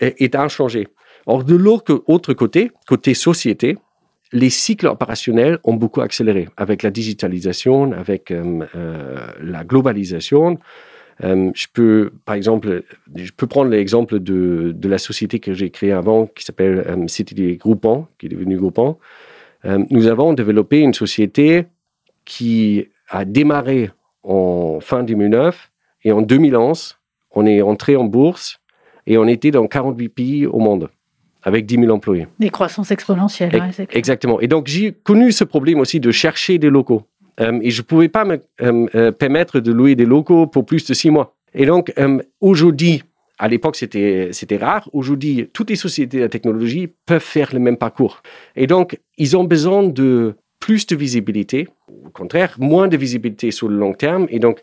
est 0.00 0.34
inchangé. 0.34 0.88
Or, 1.26 1.44
de 1.44 1.54
l'autre 1.54 2.34
côté, 2.34 2.70
côté 2.86 3.14
société, 3.14 3.78
les 4.32 4.50
cycles 4.50 4.86
opérationnels 4.86 5.58
ont 5.64 5.74
beaucoup 5.74 6.00
accéléré 6.00 6.48
avec 6.56 6.82
la 6.82 6.90
digitalisation, 6.90 7.92
avec 7.92 8.32
la 9.40 9.64
globalisation. 9.64 10.58
Euh, 11.22 11.50
je 11.54 11.66
peux, 11.72 12.12
par 12.24 12.34
exemple, 12.34 12.82
je 13.14 13.30
peux 13.32 13.46
prendre 13.46 13.70
l'exemple 13.70 14.18
de, 14.18 14.74
la 14.82 14.98
société 14.98 15.38
que 15.38 15.54
j'ai 15.54 15.70
créée 15.70 15.92
avant, 15.92 16.26
qui 16.26 16.44
s'appelle 16.44 16.84
euh, 16.88 17.08
City 17.08 17.56
Groupon, 17.56 18.06
qui 18.18 18.26
est 18.26 18.28
devenue 18.28 18.56
Groupon. 18.56 18.98
Euh, 19.64 19.84
nous 19.90 20.06
avons 20.06 20.32
développé 20.32 20.80
une 20.80 20.94
société 20.94 21.66
qui 22.24 22.88
a 23.08 23.24
démarré 23.24 23.90
en 24.22 24.78
fin 24.80 25.04
2009 25.04 25.70
et 26.04 26.12
en 26.12 26.22
2011, 26.22 26.98
on 27.32 27.46
est 27.46 27.62
entré 27.62 27.96
en 27.96 28.04
bourse 28.04 28.58
et 29.06 29.18
on 29.18 29.26
était 29.26 29.50
dans 29.50 29.66
48 29.66 30.08
pays 30.08 30.46
au 30.46 30.58
monde 30.58 30.88
avec 31.44 31.66
10 31.66 31.76
000 31.76 31.90
employés. 31.90 32.26
Des 32.38 32.50
croissances 32.50 32.90
exponentielles. 32.90 33.72
Exactement. 33.90 34.40
Et 34.40 34.48
donc, 34.48 34.66
j'ai 34.66 34.92
connu 34.92 35.30
ce 35.30 35.44
problème 35.44 35.78
aussi 35.78 36.00
de 36.00 36.10
chercher 36.10 36.58
des 36.58 36.70
locaux. 36.70 37.02
Euh, 37.40 37.58
et 37.62 37.70
je 37.70 37.80
ne 37.82 37.86
pouvais 37.86 38.08
pas 38.08 38.24
me 38.24 38.40
euh, 38.62 38.86
euh, 38.94 39.12
permettre 39.12 39.60
de 39.60 39.72
louer 39.72 39.94
des 39.94 40.06
locaux 40.06 40.46
pour 40.46 40.64
plus 40.64 40.86
de 40.86 40.94
six 40.94 41.10
mois. 41.10 41.36
Et 41.54 41.66
donc, 41.66 41.92
aujourd'hui, 42.40 43.04
à 43.38 43.46
l'époque, 43.46 43.76
c'était, 43.76 44.30
c'était 44.32 44.56
rare. 44.56 44.88
Aujourd'hui, 44.92 45.48
toutes 45.52 45.70
les 45.70 45.76
sociétés 45.76 46.20
de 46.20 46.26
technologie 46.26 46.88
peuvent 47.06 47.22
faire 47.22 47.50
le 47.52 47.60
même 47.60 47.76
parcours. 47.76 48.22
Et 48.56 48.66
donc, 48.66 48.98
ils 49.18 49.36
ont 49.36 49.44
besoin 49.44 49.84
de 49.84 50.34
plus 50.58 50.86
de 50.86 50.96
visibilité, 50.96 51.68
au 52.06 52.10
contraire, 52.10 52.56
moins 52.58 52.88
de 52.88 52.96
visibilité 52.96 53.50
sur 53.50 53.68
le 53.68 53.76
long 53.76 53.92
terme, 53.92 54.26
et 54.30 54.38
donc 54.38 54.62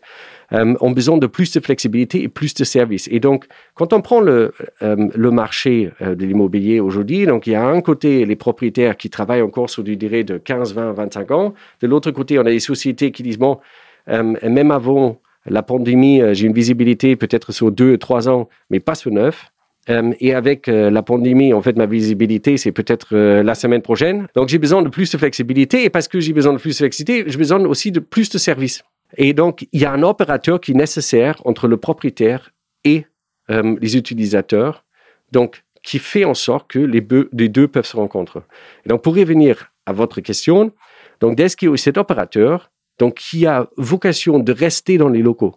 euh, 0.52 0.74
ont 0.80 0.90
besoin 0.90 1.16
de 1.16 1.26
plus 1.26 1.52
de 1.52 1.60
flexibilité 1.60 2.22
et 2.22 2.28
plus 2.28 2.54
de 2.54 2.64
services. 2.64 3.08
Et 3.10 3.20
donc, 3.20 3.46
quand 3.74 3.92
on 3.92 4.00
prend 4.00 4.20
le, 4.20 4.52
euh, 4.82 5.30
marché 5.30 5.90
euh, 6.02 6.14
de 6.14 6.26
l'immobilier 6.26 6.80
aujourd'hui, 6.80 7.26
donc 7.26 7.46
il 7.46 7.52
y 7.52 7.56
a 7.56 7.64
un 7.64 7.80
côté 7.80 8.24
les 8.24 8.36
propriétaires 8.36 8.96
qui 8.96 9.08
travaillent 9.08 9.42
encore 9.42 9.70
sur 9.70 9.82
du 9.82 9.96
durée 9.96 10.24
de 10.24 10.38
15, 10.38 10.74
20, 10.74 10.92
25 10.92 11.30
ans. 11.30 11.54
De 11.80 11.86
l'autre 11.86 12.10
côté, 12.10 12.38
on 12.38 12.42
a 12.42 12.50
des 12.50 12.60
sociétés 12.60 13.12
qui 13.12 13.22
disent, 13.22 13.38
bon, 13.38 13.58
même 14.06 14.70
avant 14.72 15.20
la 15.46 15.62
pandémie, 15.62 16.20
j'ai 16.32 16.46
une 16.46 16.52
visibilité 16.52 17.16
peut-être 17.16 17.52
sur 17.52 17.70
deux, 17.70 17.96
trois 17.98 18.28
ans, 18.28 18.48
mais 18.68 18.80
pas 18.80 18.94
sur 18.94 19.10
neuf. 19.10 19.50
Euh, 19.90 20.12
et 20.20 20.34
avec 20.34 20.66
la 20.66 21.02
pandémie, 21.02 21.52
en 21.52 21.62
fait, 21.62 21.76
ma 21.76 21.86
visibilité, 21.86 22.56
c'est 22.56 22.72
peut-être 22.72 23.16
la 23.16 23.54
semaine 23.54 23.82
prochaine. 23.82 24.26
Donc, 24.34 24.48
j'ai 24.48 24.58
besoin 24.58 24.82
de 24.82 24.88
plus 24.88 25.10
de 25.10 25.18
flexibilité. 25.18 25.84
Et 25.84 25.90
parce 25.90 26.08
que 26.08 26.20
j'ai 26.20 26.32
besoin 26.32 26.52
de 26.52 26.58
plus 26.58 26.70
de 26.70 26.76
flexibilité, 26.76 27.30
j'ai 27.30 27.38
besoin 27.38 27.64
aussi 27.64 27.90
de 27.90 28.00
plus 28.00 28.28
de 28.28 28.38
services. 28.38 28.82
Et 29.16 29.34
donc, 29.34 29.66
il 29.72 29.80
y 29.80 29.84
a 29.84 29.92
un 29.92 30.02
opérateur 30.02 30.60
qui 30.60 30.72
est 30.72 30.74
nécessaire 30.76 31.40
entre 31.44 31.68
le 31.68 31.76
propriétaire 31.76 32.50
et 32.84 33.06
les 33.48 33.96
utilisateurs. 33.98 34.84
Donc, 35.30 35.64
qui 35.82 35.98
fait 35.98 36.24
en 36.24 36.34
sorte 36.34 36.70
que 36.70 36.78
les, 36.78 37.00
deux 37.00 37.68
peuvent 37.68 37.84
se 37.84 37.96
rencontrer. 37.96 38.40
Et 38.86 38.88
donc, 38.88 39.02
pour 39.02 39.14
revenir 39.14 39.72
à 39.84 39.92
votre 39.92 40.20
question, 40.20 40.72
donc, 41.20 41.38
est 41.38 41.76
cet 41.76 41.98
opérateur, 41.98 42.70
donc, 42.98 43.14
qui 43.14 43.46
a 43.46 43.68
vocation 43.76 44.38
de 44.38 44.52
rester 44.52 44.96
dans 44.96 45.08
les 45.08 45.22
locaux. 45.22 45.56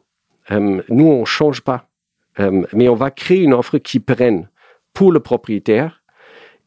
nous, 0.50 1.08
on 1.08 1.26
change 1.26 1.62
pas 1.62 1.88
euh, 2.40 2.66
mais 2.74 2.90
on 2.90 2.96
va 2.96 3.12
créer 3.12 3.42
une 3.42 3.54
offre 3.54 3.78
qui 3.78 4.00
prenne 4.00 4.50
pour 4.94 5.12
le 5.12 5.20
propriétaire 5.20 6.04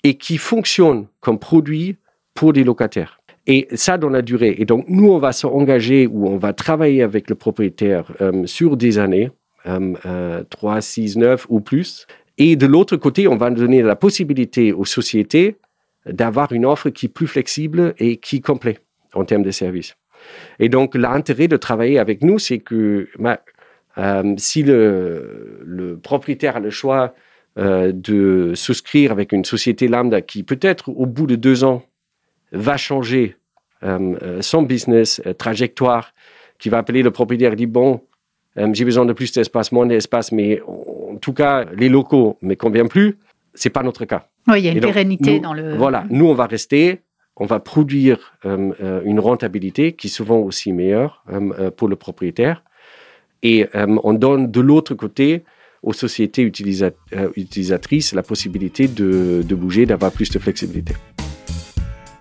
et 0.05 0.17
qui 0.17 0.39
fonctionne 0.39 1.09
comme 1.21 1.39
produit 1.39 1.97
pour 2.35 2.53
les 2.53 2.65
locataires. 2.65 3.21
Et 3.49 3.67
ça 3.75 3.99
dans 3.99 4.11
la 4.11 4.23
durée. 4.23 4.55
Et 4.59 4.65
donc, 4.65 4.85
nous, 4.89 5.11
on 5.11 5.19
va 5.19 5.33
s'engager 5.33 6.07
ou 6.07 6.29
on 6.29 6.37
va 6.37 6.53
travailler 6.53 7.03
avec 7.03 7.29
le 7.29 7.35
propriétaire 7.35 8.13
euh, 8.21 8.47
sur 8.47 8.77
des 8.77 8.99
années, 8.99 9.31
euh, 9.67 10.45
3, 10.51 10.81
6, 10.81 11.17
9 11.17 11.47
ou 11.49 11.61
plus. 11.61 12.07
Et 12.37 12.55
de 12.55 12.67
l'autre 12.67 12.97
côté, 12.97 13.27
on 13.27 13.37
va 13.37 13.51
donner 13.51 13.83
la 13.83 13.97
possibilité 13.97 14.73
aux 14.73 14.85
sociétés 14.85 15.57
d'avoir 16.07 16.53
une 16.53 16.65
offre 16.65 16.91
qui 16.91 17.07
est 17.07 17.09
plus 17.09 17.27
flexible 17.27 17.95
et 17.99 18.19
qui 18.19 18.37
est 18.37 18.41
complète 18.45 18.83
en 19.15 19.25
termes 19.25 19.43
de 19.43 19.51
services. 19.51 19.97
Et 20.59 20.69
donc, 20.69 20.95
l'intérêt 20.95 21.49
de 21.49 21.57
travailler 21.57 21.99
avec 21.99 22.23
nous, 22.23 22.39
c'est 22.39 22.59
que 22.59 23.09
euh, 23.99 24.35
si 24.37 24.63
le, 24.63 25.99
propriétaire 26.03 26.57
a 26.57 26.61
le 26.61 26.71
choix 26.71 27.15
euh, 27.59 27.93
de 27.93 28.53
souscrire 28.55 29.11
avec 29.11 29.33
une 29.33 29.45
société 29.45 29.89
lambda 29.89 30.21
qui 30.21 30.43
peut-être 30.43 30.91
au 30.91 31.07
bout 31.07 31.27
de 31.27 31.35
deux 31.35 31.65
ans 31.65 31.83
va 32.53 32.77
changer 32.77 33.37
son 34.41 34.63
business, 34.63 35.23
trajectoire, 35.39 36.13
qui 36.59 36.69
va 36.69 36.79
appeler 36.79 37.03
le 37.03 37.11
propriétaire 37.11 37.53
et 37.53 37.57
dit 37.57 37.67
bon, 37.67 38.01
j'ai 38.73 38.85
besoin 38.85 39.05
de 39.05 39.13
plus 39.13 39.33
d'espace, 39.33 39.71
moins 39.71 39.87
d'espace, 39.87 40.33
mais 40.33 40.61
en 40.67 41.17
tout 41.17 41.33
cas, 41.33 41.65
les 41.77 41.89
locaux 41.89 42.39
ne 42.43 42.49
me 42.49 42.55
conviennent 42.55 42.89
plus. 42.89 43.19
C'est 43.55 43.71
pas 43.71 43.83
notre 43.83 44.05
cas. 44.05 44.29
Oui, 44.49 44.61
il 44.61 44.65
y 44.65 44.69
a 44.69 44.73
une 44.73 44.81
pérennité 44.81 45.41
dans 45.41 45.55
le. 45.55 45.77
Voilà, 45.77 46.05
nous, 46.11 46.27
on 46.27 46.35
va 46.35 46.47
rester, 46.47 47.01
on 47.37 47.47
va 47.47 47.61
produire 47.61 48.35
une 48.45 49.21
rentabilité 49.21 49.93
qui 49.93 50.09
est 50.09 50.11
souvent 50.11 50.39
aussi 50.39 50.73
meilleure 50.73 51.25
pour 51.77 51.89
le 51.89 51.97
propriétaire. 51.97 52.63
Et 53.43 53.67
euh, 53.75 53.99
on 54.03 54.15
donne 54.15 54.51
de 54.51 54.61
l'autre 54.61 54.95
côté 54.95 55.45
aux 55.83 55.93
sociétés 55.93 56.43
euh, 56.43 57.31
utilisatrices 57.37 58.13
la 58.13 58.23
possibilité 58.23 58.89
de, 58.89 59.43
bouger, 59.55 59.87
d'avoir 59.87 60.11
plus 60.11 60.31
de 60.31 60.39
flexibilité. 60.39 60.95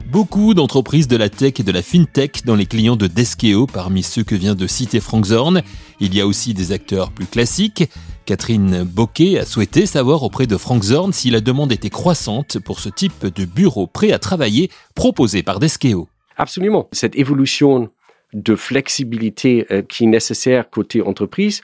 Beaucoup 0.10 0.54
d'entreprises 0.54 1.10
de 1.10 1.18
la 1.18 1.28
tech 1.28 1.60
et 1.60 1.64
de 1.64 1.72
la 1.72 1.82
fintech 1.82 2.46
dans 2.46 2.56
les 2.56 2.66
clients 2.66 2.96
de 2.96 3.08
Deskeo 3.08 3.68
parmi 3.68 4.04
ceux 4.04 4.24
que 4.24 4.36
vient 4.36 4.56
de 4.56 4.66
citer 4.66 5.02
Frank 5.02 5.26
Zorn. 5.26 5.62
Il 6.00 6.16
y 6.16 6.22
a 6.22 6.28
aussi 6.28 6.54
des 6.54 6.72
acteurs 6.72 7.12
plus 7.12 7.26
classiques. 7.26 7.90
Catherine 8.26 8.84
Boquet 8.84 9.38
a 9.38 9.46
souhaité 9.46 9.86
savoir 9.86 10.24
auprès 10.24 10.48
de 10.48 10.56
Frank 10.56 10.82
Zorn 10.82 11.12
si 11.12 11.30
la 11.30 11.42
demande 11.42 11.74
était 11.74 11.90
croissante 11.90 12.58
pour 12.60 12.80
ce 12.80 12.88
type 12.88 13.26
de 13.26 13.44
bureau 13.44 13.86
prêt 13.86 14.14
à 14.14 14.20
travailler 14.20 14.72
proposé 14.96 15.44
par 15.44 15.60
Deskeo. 15.60 16.08
Absolument. 16.38 16.88
Cette 16.94 17.18
évolution 17.18 17.90
de 18.34 18.56
flexibilité 18.56 19.68
euh, 19.72 19.82
qui 19.82 20.06
est 20.06 20.08
nécessaire 20.08 20.70
côté 20.70 21.02
entreprise, 21.02 21.62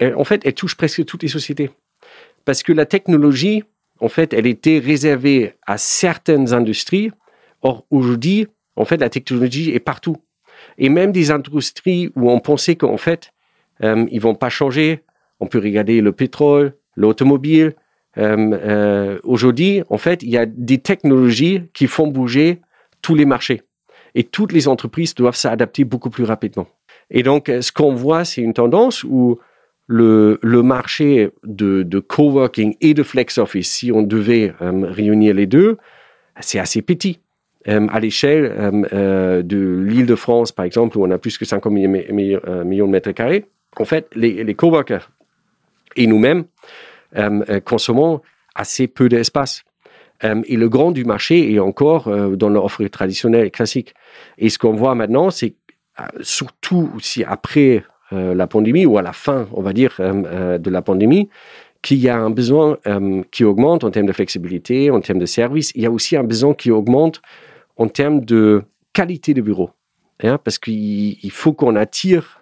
en 0.00 0.24
fait, 0.24 0.42
elle 0.44 0.54
touche 0.54 0.76
presque 0.76 1.04
toutes 1.04 1.22
les 1.22 1.28
sociétés. 1.28 1.70
Parce 2.44 2.62
que 2.62 2.72
la 2.72 2.86
technologie, 2.86 3.64
en 4.00 4.08
fait, 4.08 4.32
elle 4.34 4.46
était 4.46 4.78
réservée 4.78 5.54
à 5.66 5.78
certaines 5.78 6.52
industries. 6.52 7.10
Or, 7.66 7.84
aujourd'hui, 7.90 8.46
en 8.76 8.84
fait, 8.84 8.98
la 8.98 9.10
technologie 9.10 9.72
est 9.72 9.80
partout. 9.80 10.18
Et 10.78 10.88
même 10.88 11.10
des 11.10 11.32
industries 11.32 12.12
où 12.14 12.30
on 12.30 12.38
pensait 12.38 12.76
qu'en 12.76 12.96
fait, 12.96 13.32
euh, 13.82 14.06
ils 14.12 14.20
vont 14.20 14.36
pas 14.36 14.50
changer. 14.50 15.02
On 15.40 15.48
peut 15.48 15.58
regarder 15.58 16.00
le 16.00 16.12
pétrole, 16.12 16.74
l'automobile. 16.94 17.74
Euh, 18.18 19.18
aujourd'hui, 19.24 19.82
en 19.90 19.98
fait, 19.98 20.22
il 20.22 20.30
y 20.30 20.38
a 20.38 20.46
des 20.46 20.78
technologies 20.78 21.62
qui 21.74 21.88
font 21.88 22.06
bouger 22.06 22.60
tous 23.02 23.16
les 23.16 23.24
marchés. 23.24 23.62
Et 24.14 24.22
toutes 24.22 24.52
les 24.52 24.68
entreprises 24.68 25.16
doivent 25.16 25.34
s'adapter 25.34 25.82
beaucoup 25.82 26.08
plus 26.08 26.24
rapidement. 26.24 26.68
Et 27.10 27.24
donc, 27.24 27.48
ce 27.48 27.72
qu'on 27.72 27.94
voit, 27.94 28.24
c'est 28.24 28.42
une 28.42 28.54
tendance 28.54 29.02
où 29.02 29.40
le, 29.88 30.38
le 30.40 30.62
marché 30.62 31.30
de, 31.42 31.82
de 31.82 31.98
coworking 31.98 32.76
et 32.80 32.94
de 32.94 33.02
flex 33.02 33.38
office, 33.38 33.70
si 33.70 33.90
on 33.90 34.02
devait 34.02 34.54
réunir 34.60 35.34
les 35.34 35.46
deux, 35.46 35.78
c'est 36.40 36.60
assez 36.60 36.80
petit. 36.80 37.18
Euh, 37.68 37.86
à 37.90 37.98
l'échelle 37.98 38.44
euh, 38.44 38.82
euh, 38.92 39.42
de 39.42 39.82
l'île 39.84 40.06
de 40.06 40.14
France, 40.14 40.52
par 40.52 40.64
exemple, 40.64 40.96
où 40.98 41.04
on 41.04 41.10
a 41.10 41.18
plus 41.18 41.36
que 41.36 41.44
50 41.44 41.72
millions 41.72 42.86
de 42.86 42.90
mètres 42.90 43.10
carrés, 43.10 43.46
en 43.76 43.84
fait, 43.84 44.08
les, 44.14 44.44
les 44.44 44.54
coworkers 44.54 45.10
et 45.96 46.06
nous-mêmes 46.06 46.44
consommons 47.64 48.20
assez 48.54 48.86
peu 48.88 49.08
d'espace. 49.08 49.64
et 50.22 50.56
le 50.56 50.68
grand 50.68 50.90
du 50.90 51.04
marché 51.04 51.52
est 51.52 51.58
encore 51.58 52.10
dans 52.36 52.50
l'offre 52.50 52.84
traditionnelle 52.88 53.46
et 53.46 53.50
classique. 53.50 53.94
Et 54.36 54.50
ce 54.50 54.58
qu'on 54.58 54.74
voit 54.74 54.94
maintenant, 54.94 55.30
c'est 55.30 55.54
surtout 56.20 56.90
aussi 56.94 57.24
après 57.24 57.84
la 58.10 58.46
pandémie 58.46 58.84
ou 58.84 58.98
à 58.98 59.02
la 59.02 59.14
fin, 59.14 59.48
on 59.52 59.62
va 59.62 59.72
dire, 59.72 59.94
de 59.98 60.70
la 60.70 60.82
pandémie, 60.82 61.30
qu'il 61.80 61.98
y 61.98 62.08
a 62.10 62.18
un 62.18 62.30
besoin 62.30 62.76
qui 63.30 63.44
augmente 63.44 63.84
en 63.84 63.90
termes 63.90 64.06
de 64.06 64.12
flexibilité, 64.12 64.90
en 64.90 65.00
termes 65.00 65.20
de 65.20 65.26
services. 65.26 65.72
Il 65.74 65.82
y 65.82 65.86
a 65.86 65.90
aussi 65.90 66.16
un 66.16 66.24
besoin 66.24 66.52
qui 66.52 66.70
augmente 66.70 67.22
en 67.76 67.88
termes 67.88 68.24
de 68.24 68.62
qualité 68.92 69.34
de 69.34 69.42
bureau. 69.42 69.70
Hein, 70.22 70.38
parce 70.42 70.58
qu'il 70.58 71.30
faut 71.30 71.52
qu'on 71.52 71.76
attire 71.76 72.40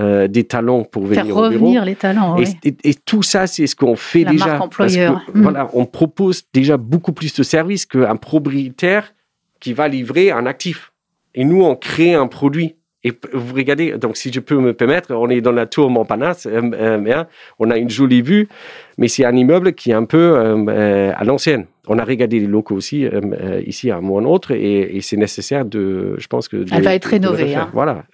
euh, 0.00 0.26
des 0.26 0.44
talents 0.44 0.82
pour 0.82 1.04
venir 1.04 1.24
Faire 1.26 1.36
au 1.36 1.48
bureau. 1.50 1.64
revenir 1.66 1.84
les 1.84 1.94
talents. 1.94 2.36
Et, 2.38 2.74
et, 2.82 2.94
tout 2.94 3.22
ça, 3.22 3.46
c'est 3.46 3.66
ce 3.68 3.76
qu'on 3.76 3.94
fait 3.94 4.24
La 4.24 4.30
déjà. 4.32 4.46
Marque 4.46 4.62
employeur. 4.62 5.12
Parce 5.14 5.26
que, 5.26 5.38
Mm. 5.38 5.42
Voilà, 5.42 5.68
on 5.74 5.84
propose 5.86 6.42
déjà 6.52 6.76
beaucoup 6.76 7.12
plus 7.12 7.32
de 7.34 7.42
services 7.42 7.86
qu'un 7.86 8.16
propriétaire 8.16 9.14
qui 9.60 9.72
va 9.72 9.86
livrer 9.86 10.30
un 10.32 10.46
actif. 10.46 10.92
Et 11.34 11.44
nous, 11.44 11.62
on 11.62 11.76
crée 11.76 12.14
un 12.14 12.26
produit. 12.26 12.74
Et 13.04 13.12
vous 13.32 13.54
regardez, 13.54 13.92
donc 13.98 14.16
si 14.16 14.32
je 14.32 14.38
peux 14.38 14.56
me 14.58 14.72
permettre, 14.74 15.12
on 15.14 15.28
est 15.28 15.40
dans 15.40 15.50
la 15.50 15.66
tour 15.66 15.90
Montparnasse, 15.90 16.46
euh, 16.46 16.60
euh, 16.72 17.04
hein, 17.12 17.26
on 17.58 17.70
a 17.70 17.76
une 17.76 17.90
jolie 17.90 18.22
vue, 18.22 18.48
mais 18.96 19.08
c'est 19.08 19.24
un 19.24 19.34
immeuble 19.34 19.72
qui 19.72 19.90
est 19.90 19.94
un 19.94 20.04
peu 20.04 20.18
euh, 20.38 20.64
euh, 20.68 21.12
à 21.16 21.24
l'ancienne. 21.24 21.66
On 21.88 21.98
a 21.98 22.04
regardé 22.04 22.38
les 22.38 22.46
locaux 22.46 22.76
aussi, 22.76 23.04
euh, 23.06 23.60
ici 23.66 23.90
à 23.90 23.96
un 23.96 24.00
moment 24.00 24.30
ou 24.30 24.32
autre, 24.34 24.52
et, 24.52 24.96
et 24.96 25.00
c'est 25.00 25.16
nécessaire 25.16 25.64
de, 25.64 26.14
je 26.18 26.26
pense 26.28 26.46
que... 26.46 26.58
de- 26.58 26.72
Elle 26.72 26.84
va 26.84 26.94
être 26.94 27.06
rénovée, 27.06 27.56
hein. 27.56 27.70
Voilà. 27.72 28.04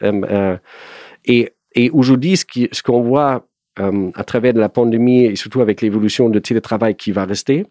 Et, 1.27 1.53
et 1.75 1.91
aujourd'hui, 1.91 2.39
ce 2.39 2.47
qui- 2.47 2.69
ce 2.73 2.83
qu'on 2.83 3.03
voit 3.03 3.47
euh, 3.79 4.11
à 4.15 4.25
travers 4.25 4.55
la 4.55 4.71
pandémie 4.71 5.25
et 5.27 5.37
surtout 5.37 5.61
avec 5.61 5.83
l'évolution 5.83 6.31
de 6.31 6.39
télétravail 6.39 6.95
qui 6.95 7.13
va 7.13 7.27
rester, 7.27 7.67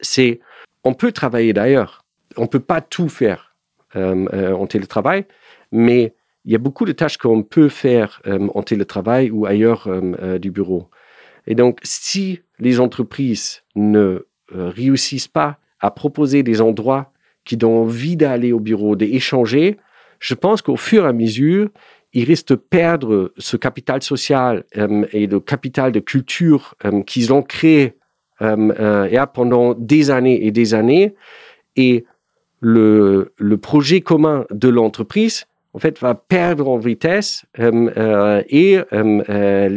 c'est 0.00 0.40
on 0.84 0.94
peut 0.94 1.12
travailler 1.12 1.52
d'ailleurs. 1.52 2.04
On 2.36 2.46
peut 2.46 2.60
pas 2.60 2.80
tout 2.80 3.08
faire 3.08 3.54
euh, 3.96 4.26
euh, 4.32 4.52
en 4.52 4.66
télétravail, 4.66 5.24
mais 5.72 6.14
il 6.48 6.52
y 6.52 6.54
a 6.54 6.58
beaucoup 6.58 6.86
de 6.86 6.92
tâches 6.92 7.18
qu'on 7.18 7.42
peut 7.42 7.68
faire 7.68 8.22
euh, 8.26 8.48
en 8.54 8.62
télétravail 8.62 9.30
ou 9.30 9.44
ailleurs 9.44 9.86
euh, 9.86 10.00
euh, 10.22 10.38
du 10.38 10.50
bureau. 10.50 10.88
Et 11.46 11.54
donc, 11.54 11.78
si 11.82 12.40
les 12.58 12.80
entreprises 12.80 13.62
ne 13.76 14.26
réussissent 14.50 15.28
pas 15.28 15.58
à 15.80 15.90
proposer 15.90 16.42
des 16.42 16.62
endroits 16.62 17.12
qui 17.44 17.58
donnent 17.58 17.82
envie 17.82 18.16
d'aller 18.16 18.52
au 18.52 18.60
bureau, 18.60 18.96
d'échanger, 18.96 19.76
je 20.20 20.34
pense 20.34 20.62
qu'au 20.62 20.76
fur 20.76 21.04
et 21.04 21.08
à 21.08 21.12
mesure, 21.12 21.68
ils 22.14 22.24
risquent 22.24 22.48
de 22.48 22.54
perdre 22.54 23.32
ce 23.36 23.58
capital 23.58 24.02
social 24.02 24.64
et 25.12 25.26
le 25.26 25.40
capital 25.40 25.92
de 25.92 26.00
culture 26.00 26.74
qu'ils 27.06 27.32
ont 27.32 27.42
créé 27.42 27.94
pendant 28.38 29.74
des 29.74 30.10
années 30.10 30.46
et 30.46 30.50
des 30.50 30.74
années. 30.74 31.14
Et 31.76 32.04
le 32.60 33.56
projet 33.56 34.00
commun 34.00 34.46
de 34.50 34.68
l'entreprise, 34.68 35.46
en 35.74 35.78
fait, 35.78 35.98
va 36.00 36.14
perdre 36.14 36.68
en 36.68 36.78
vitesse 36.78 37.44
euh, 37.58 37.90
euh, 37.96 38.42
et 38.48 38.78
euh, 38.92 39.68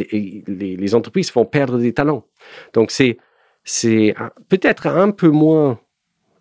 les, 0.46 0.94
entreprises 0.94 1.32
vont 1.32 1.44
perdre 1.44 1.78
des 1.78 1.92
talents. 1.92 2.24
Donc, 2.72 2.90
c'est 2.90 3.18
c'est 3.64 4.14
peut-être 4.48 4.88
un 4.88 5.12
peu 5.12 5.28
moins 5.28 5.78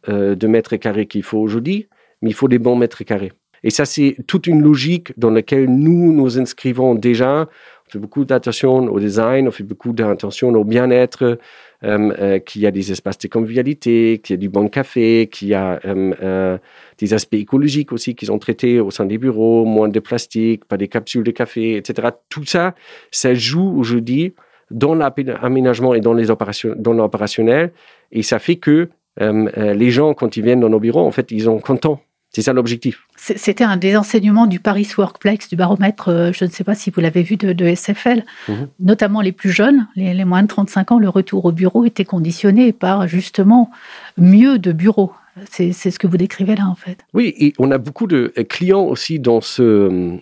de 0.07 0.47
mètres 0.47 0.75
carrés 0.77 1.05
qu'il 1.05 1.21
faut 1.21 1.37
aujourd'hui, 1.37 1.87
mais 2.23 2.31
il 2.31 2.33
faut 2.33 2.47
des 2.47 2.57
bons 2.57 2.75
mètres 2.75 3.03
carrés. 3.03 3.31
Et 3.63 3.69
ça, 3.69 3.85
c'est 3.85 4.17
toute 4.25 4.47
une 4.47 4.63
logique 4.63 5.13
dans 5.19 5.29
laquelle 5.29 5.67
nous 5.67 6.11
nous 6.11 6.39
inscrivons 6.39 6.95
déjà. 6.95 7.47
On 7.87 7.91
fait 7.91 7.99
beaucoup 7.99 8.25
d'attention 8.25 8.77
au 8.87 8.99
design, 8.99 9.47
on 9.47 9.51
fait 9.51 9.63
beaucoup 9.63 9.93
d'attention 9.93 10.49
au 10.49 10.63
bien-être, 10.63 11.37
qu'il 11.81 12.61
y 12.61 12.67
a 12.67 12.71
des 12.71 12.91
espaces 12.91 13.17
de 13.17 13.27
convivialité, 13.27 14.19
qu'il 14.23 14.33
y 14.33 14.37
a 14.37 14.37
du 14.37 14.49
bon 14.49 14.67
café, 14.67 15.27
qu'il 15.31 15.47
y 15.47 15.53
a 15.53 15.79
euh, 15.85 16.13
euh, 16.21 16.57
des 16.99 17.13
aspects 17.13 17.35
écologiques 17.35 17.91
aussi 17.91 18.15
qu'ils 18.15 18.31
ont 18.31 18.39
traités 18.39 18.79
au 18.79 18.91
sein 18.91 19.05
des 19.05 19.17
bureaux, 19.17 19.65
moins 19.65 19.89
de 19.89 19.99
plastique, 19.99 20.65
pas 20.65 20.77
des 20.77 20.87
capsules 20.87 21.23
de 21.23 21.31
café, 21.31 21.77
etc. 21.77 22.09
Tout 22.29 22.45
ça, 22.45 22.75
ça 23.09 23.33
joue 23.33 23.73
aujourd'hui 23.77 24.33
dans 24.69 24.95
l'aménagement 24.95 25.93
et 25.93 25.99
dans 26.01 26.13
les 26.13 26.27
dans 26.27 26.93
l'opérationnel, 26.93 27.71
et 28.11 28.23
ça 28.23 28.39
fait 28.39 28.55
que 28.55 28.89
euh, 29.19 29.49
euh, 29.57 29.73
les 29.73 29.91
gens, 29.91 30.13
quand 30.13 30.37
ils 30.37 30.43
viennent 30.43 30.61
dans 30.61 30.69
nos 30.69 30.79
bureaux, 30.79 31.05
en 31.05 31.11
fait, 31.11 31.31
ils 31.31 31.43
sont 31.43 31.59
contents. 31.59 31.99
C'est 32.31 32.41
ça 32.41 32.53
l'objectif. 32.53 33.07
C'était 33.17 33.65
un 33.65 33.75
des 33.75 33.97
enseignements 33.97 34.47
du 34.47 34.59
Paris 34.59 34.87
Workplex, 34.97 35.49
du 35.49 35.57
baromètre, 35.57 36.07
euh, 36.07 36.31
je 36.31 36.45
ne 36.45 36.49
sais 36.49 36.63
pas 36.63 36.75
si 36.75 36.89
vous 36.89 37.01
l'avez 37.01 37.23
vu, 37.23 37.35
de, 37.35 37.51
de 37.51 37.65
SFL. 37.75 38.23
Mhm. 38.47 38.67
Notamment 38.79 39.19
les 39.21 39.33
plus 39.33 39.51
jeunes, 39.51 39.87
les, 39.95 40.13
les 40.13 40.25
moins 40.25 40.41
de 40.41 40.47
35 40.47 40.93
ans, 40.93 40.99
le 40.99 41.09
retour 41.09 41.43
au 41.43 41.51
bureau 41.51 41.83
était 41.83 42.05
conditionné 42.05 42.71
par 42.71 43.07
justement 43.07 43.69
mieux 44.17 44.59
de 44.59 44.71
bureaux. 44.71 45.11
C'est 45.49 45.71
ce 45.71 45.97
que 45.97 46.07
vous 46.07 46.17
décrivez 46.17 46.55
là, 46.55 46.67
en 46.67 46.75
fait. 46.75 46.99
Oui, 47.13 47.33
et 47.37 47.53
on 47.57 47.71
a 47.71 47.77
beaucoup 47.77 48.07
de 48.07 48.33
clients 48.49 48.83
aussi 48.83 49.19
dans 49.19 49.41
ce, 49.41 49.61
euh, 49.63 50.17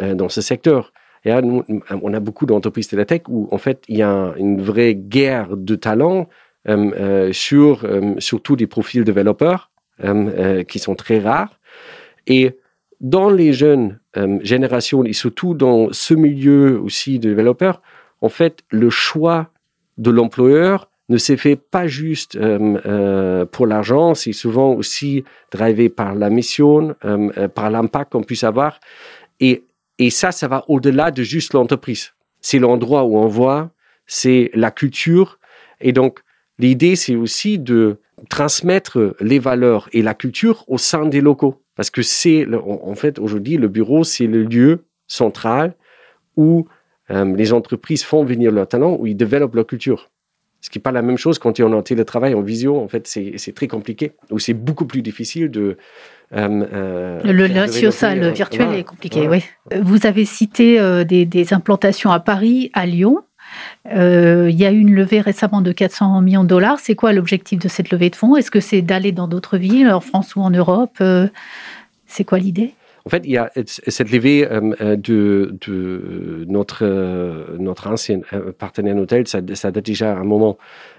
euh, 0.00 0.14
dans 0.14 0.28
ce 0.28 0.40
secteur. 0.40 0.92
Et 1.24 1.30
là, 1.30 1.40
nous, 1.40 1.64
on 1.90 2.12
a 2.12 2.20
beaucoup 2.20 2.46
d'entreprises 2.46 2.88
de 2.88 2.96
la 2.96 3.04
tech 3.04 3.22
où, 3.28 3.48
en 3.50 3.58
fait, 3.58 3.82
il 3.88 3.96
y 3.96 4.02
a 4.02 4.34
une 4.36 4.60
vraie 4.60 4.94
guerre 4.94 5.56
de 5.56 5.74
talents 5.74 6.28
euh, 6.68 6.90
euh, 6.98 7.32
sur 7.32 7.86
surtout 8.18 8.56
des 8.56 8.66
profils 8.66 9.04
développeurs 9.04 9.70
qui 10.68 10.78
sont 10.78 10.94
très 10.94 11.18
rares. 11.18 11.60
Et 12.26 12.58
dans 13.00 13.28
les 13.28 13.52
jeunes 13.52 14.00
euh, 14.16 14.38
générations 14.42 15.04
et 15.04 15.12
surtout 15.12 15.54
dans 15.54 15.92
ce 15.92 16.14
milieu 16.14 16.80
aussi 16.80 17.18
de 17.18 17.28
développeurs, 17.28 17.82
en 18.20 18.28
fait, 18.28 18.64
le 18.70 18.88
choix 18.90 19.50
de 19.98 20.10
l'employeur 20.10 20.90
ne 21.10 21.18
s'est 21.18 21.36
fait 21.36 21.56
pas 21.56 21.86
juste 21.86 22.36
euh, 22.36 22.80
euh, 22.86 23.44
pour 23.44 23.66
l'argent, 23.66 24.14
c'est 24.14 24.32
souvent 24.32 24.72
aussi 24.72 25.24
drivé 25.52 25.90
par 25.90 26.14
la 26.14 26.30
mission, 26.30 26.96
euh, 27.04 27.30
euh, 27.36 27.48
par 27.48 27.68
l'impact 27.70 28.12
qu'on 28.12 28.22
puisse 28.22 28.42
avoir. 28.42 28.80
Et, 29.38 29.64
et 29.98 30.08
ça, 30.08 30.32
ça 30.32 30.48
va 30.48 30.64
au-delà 30.68 31.10
de 31.10 31.22
juste 31.22 31.52
l'entreprise. 31.52 32.14
C'est 32.40 32.58
l'endroit 32.58 33.04
où 33.04 33.18
on 33.18 33.26
voit, 33.26 33.70
c'est 34.06 34.50
la 34.54 34.70
culture. 34.70 35.38
Et 35.82 35.92
donc, 35.92 36.20
l'idée, 36.58 36.96
c'est 36.96 37.16
aussi 37.16 37.58
de 37.58 37.98
transmettre 38.28 39.16
les 39.20 39.38
valeurs 39.38 39.88
et 39.92 40.02
la 40.02 40.14
culture 40.14 40.64
au 40.68 40.78
sein 40.78 41.06
des 41.06 41.20
locaux. 41.20 41.62
Parce 41.76 41.90
que 41.90 42.02
c'est, 42.02 42.46
en 42.54 42.94
fait, 42.94 43.18
aujourd'hui, 43.18 43.56
le 43.56 43.68
bureau, 43.68 44.04
c'est 44.04 44.26
le 44.26 44.44
lieu 44.44 44.84
central 45.06 45.74
où 46.36 46.66
euh, 47.10 47.36
les 47.36 47.52
entreprises 47.52 48.04
font 48.04 48.24
venir 48.24 48.50
leurs 48.52 48.68
talents, 48.68 48.96
où 48.98 49.06
ils 49.06 49.16
développent 49.16 49.54
leur 49.54 49.66
culture. 49.66 50.10
Ce 50.60 50.70
qui 50.70 50.78
n'est 50.78 50.82
pas 50.82 50.92
la 50.92 51.02
même 51.02 51.18
chose 51.18 51.38
quand 51.38 51.60
on 51.60 51.72
est 51.72 51.76
en 51.76 51.82
télétravail, 51.82 52.32
en 52.34 52.40
visio. 52.40 52.78
En 52.78 52.88
fait, 52.88 53.06
c'est 53.06 53.54
très 53.54 53.68
compliqué. 53.68 54.12
Ou 54.30 54.38
c'est 54.38 54.54
beaucoup 54.54 54.86
plus 54.86 55.02
difficile 55.02 55.50
de. 55.50 55.76
euh, 56.32 56.64
euh, 56.72 57.20
Le, 57.22 57.90
faire 57.90 58.16
le 58.16 58.26
euh, 58.28 58.30
virtuel 58.30 58.64
voilà. 58.66 58.78
est 58.78 58.84
compliqué, 58.84 59.26
Voilà. 59.26 59.42
oui. 59.70 59.78
Vous 59.82 60.06
avez 60.06 60.24
cité 60.24 61.04
des, 61.04 61.26
des 61.26 61.52
implantations 61.52 62.12
à 62.12 62.20
Paris, 62.20 62.70
à 62.72 62.86
Lyon. 62.86 63.18
Euh, 63.94 64.48
il 64.50 64.56
y 64.56 64.64
a 64.64 64.72
eu 64.72 64.78
une 64.78 64.94
levée 64.94 65.20
récemment 65.20 65.60
de 65.60 65.72
400 65.72 66.20
millions 66.20 66.44
de 66.44 66.48
dollars. 66.48 66.78
C'est 66.78 66.94
quoi 66.94 67.12
l'objectif 67.12 67.58
de 67.58 67.68
cette 67.68 67.90
levée 67.90 68.10
de 68.10 68.16
fonds? 68.16 68.36
Est-ce 68.36 68.50
que 68.50 68.60
c'est 68.60 68.82
d'aller 68.82 69.12
dans 69.12 69.28
d'autres 69.28 69.58
villes, 69.58 69.90
en 69.90 70.00
France 70.00 70.36
ou 70.36 70.40
en 70.40 70.50
Europe? 70.50 70.96
Euh, 71.00 71.28
C'est 72.06 72.24
quoi 72.24 72.38
l'idée? 72.38 72.74
En 73.06 73.10
fait, 73.10 73.22
il 73.24 73.32
y 73.32 73.36
a 73.36 73.50
cette 73.66 74.10
levée 74.10 74.50
euh, 74.50 74.74
euh, 74.80 74.96
de, 74.96 75.54
notre, 76.48 76.84
euh, 76.84 77.74
ancien 77.84 78.20
euh, 78.32 78.50
partenaire 78.52 78.96
hôtel, 78.96 79.28
ça, 79.28 79.42
date 79.42 79.84
déjà 79.84 80.16
un 80.16 80.24
moment. 80.24 80.56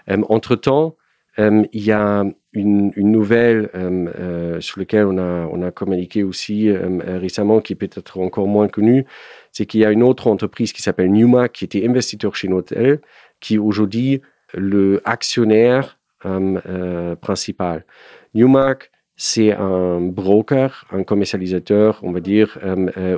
Euh, 0.09 0.21
Entre-temps, 0.29 0.95
euh, 1.39 1.63
il 1.73 1.83
y 1.83 1.91
a 1.91 2.23
une, 2.55 2.91
une 2.95 3.11
nouvelle 3.11 3.69
euh, 3.75 4.07
euh, 4.19 4.61
sur 4.61 4.79
laquelle 4.79 5.05
on 5.05 5.17
a, 5.17 5.47
on 5.51 5.61
a 5.61 5.71
communiqué 5.71 6.23
aussi 6.23 6.69
euh, 6.69 6.99
euh, 7.07 7.17
récemment, 7.19 7.59
qui 7.59 7.73
est 7.73 7.75
peut-être 7.75 8.19
encore 8.19 8.47
moins 8.47 8.67
connue, 8.67 9.05
c'est 9.51 9.65
qu'il 9.65 9.81
y 9.81 9.85
a 9.85 9.91
une 9.91 10.03
autre 10.03 10.27
entreprise 10.27 10.73
qui 10.73 10.81
s'appelle 10.81 11.11
Numa, 11.11 11.49
qui 11.49 11.65
était 11.65 11.87
investisseur 11.87 12.35
chez 12.35 12.47
Notel, 12.47 12.99
qui 13.39 13.55
est 13.55 13.57
aujourd'hui 13.59 14.21
le 14.53 15.01
actionnaire 15.05 15.99
euh, 16.25 16.59
euh, 16.67 17.15
principal. 17.15 17.85
Newmark, 18.33 18.91
c'est 19.17 19.53
un 19.53 20.01
broker, 20.01 20.85
un 20.91 21.03
commercialisateur, 21.03 21.99
on 22.03 22.11
va 22.11 22.19
dire, 22.19 22.59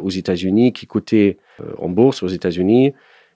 aux 0.04 0.12
États-Unis 0.12 0.72
qui 0.72 0.86
cotait 0.86 1.40
en 1.80 1.90
bourse 1.90 2.22
aux 2.22 2.28
États-Unis. 2.28 2.94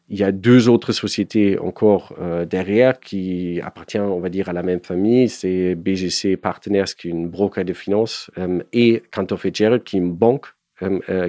Il 0.10 0.20
y 0.20 0.24
a 0.24 0.32
deux 0.32 0.68
autres 0.68 0.92
sociétés 0.92 1.58
encore 1.58 2.14
derrière 2.50 3.00
qui 3.00 3.62
appartiennent, 3.64 4.04
on 4.04 4.20
va 4.20 4.28
dire, 4.28 4.50
à 4.50 4.54
la 4.54 4.62
même 4.62 4.82
famille. 4.82 5.30
C'est 5.30 5.74
BGC 5.76 6.36
Partners, 6.36 6.84
qui 6.98 7.08
est 7.08 7.12
une 7.12 7.30
broker 7.30 7.64
de 7.64 7.72
finances, 7.72 8.30
et 8.74 9.04
Cantor 9.12 9.40
Fitzgerald, 9.40 9.84
qui 9.84 9.96
est 9.96 10.00
une 10.00 10.12
banque 10.12 10.48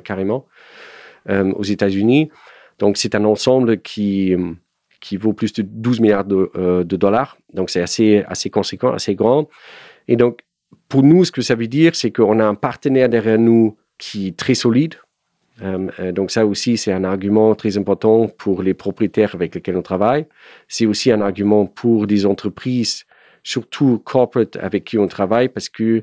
carrément 0.03 0.47
aux 1.29 1.63
États-Unis. 1.63 2.31
Donc, 2.81 2.97
c'est 2.97 3.15
un 3.15 3.25
ensemble 3.25 3.81
qui, 3.81 4.35
qui 5.03 5.17
vaut 5.17 5.35
plus 5.35 5.53
de 5.53 5.63
12 5.63 6.01
milliards 6.01 6.25
de, 6.25 6.51
euh, 6.57 6.85
de 6.85 6.97
dollars. 6.97 7.37
Donc, 7.53 7.69
c'est 7.69 7.83
assez, 7.83 8.25
assez 8.27 8.49
conséquent, 8.49 8.93
assez 8.93 9.15
grand. 9.15 9.49
Et 10.09 10.17
donc, 10.17 10.41
pour 10.89 11.03
nous, 11.03 11.25
ce 11.25 11.33
que 11.33 11.43
ça 11.43 11.55
veut 11.55 11.67
dire, 11.67 11.95
c'est 11.95 12.13
qu'on 12.13 12.39
a 12.39 12.45
un 12.45 12.55
partenaire 12.55 13.09
derrière 13.09 13.39
nous 13.39 13.77
qui 13.99 14.29
est 14.29 14.37
très 14.37 14.55
solide. 14.55 14.95
Euh, 15.63 15.89
euh, 16.01 16.13
donc, 16.13 16.31
ça 16.31 16.47
aussi, 16.47 16.77
c'est 16.77 16.93
un 16.93 17.05
argument 17.05 17.55
très 17.55 17.79
important 17.79 18.29
pour 18.29 18.63
les 18.63 18.75
propriétaires 18.75 19.35
avec 19.35 19.55
lesquels 19.55 19.77
on 19.77 19.83
travaille. 19.83 20.27
C'est 20.69 20.87
aussi 20.87 21.11
un 21.11 21.21
argument 21.21 21.67
pour 21.67 22.07
des 22.07 22.27
entreprises, 22.27 23.05
surtout 23.43 24.01
corporate 24.05 24.57
avec 24.57 24.85
qui 24.85 24.99
on 24.99 25.07
travaille, 25.07 25.49
parce 25.49 25.69
qu'ils 25.69 26.03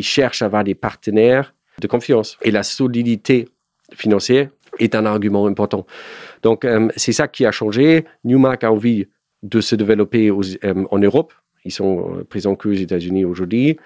cherchent 0.00 0.42
à 0.42 0.46
avoir 0.46 0.64
des 0.64 0.74
partenaires 0.74 1.54
de 1.80 1.86
confiance. 1.86 2.38
Et 2.42 2.50
la 2.50 2.62
solidité 2.62 3.48
financière 3.92 4.48
est 4.78 4.94
un 4.94 5.06
argument 5.06 5.46
important. 5.46 5.86
Donc, 6.42 6.64
euh, 6.64 6.88
c'est 6.96 7.12
ça 7.12 7.26
qui 7.28 7.44
a 7.44 7.50
changé. 7.50 8.04
Newmark 8.24 8.64
a 8.64 8.72
envie 8.72 9.06
de 9.42 9.60
se 9.60 9.74
développer 9.74 10.30
en 10.30 10.98
Europe. 10.98 11.32
Ils 11.64 11.72
sont 11.72 12.24
présents 12.28 12.56
qu'aux 12.56 12.72
États-Unis 12.72 13.24
aujourd'hui. 13.24 13.78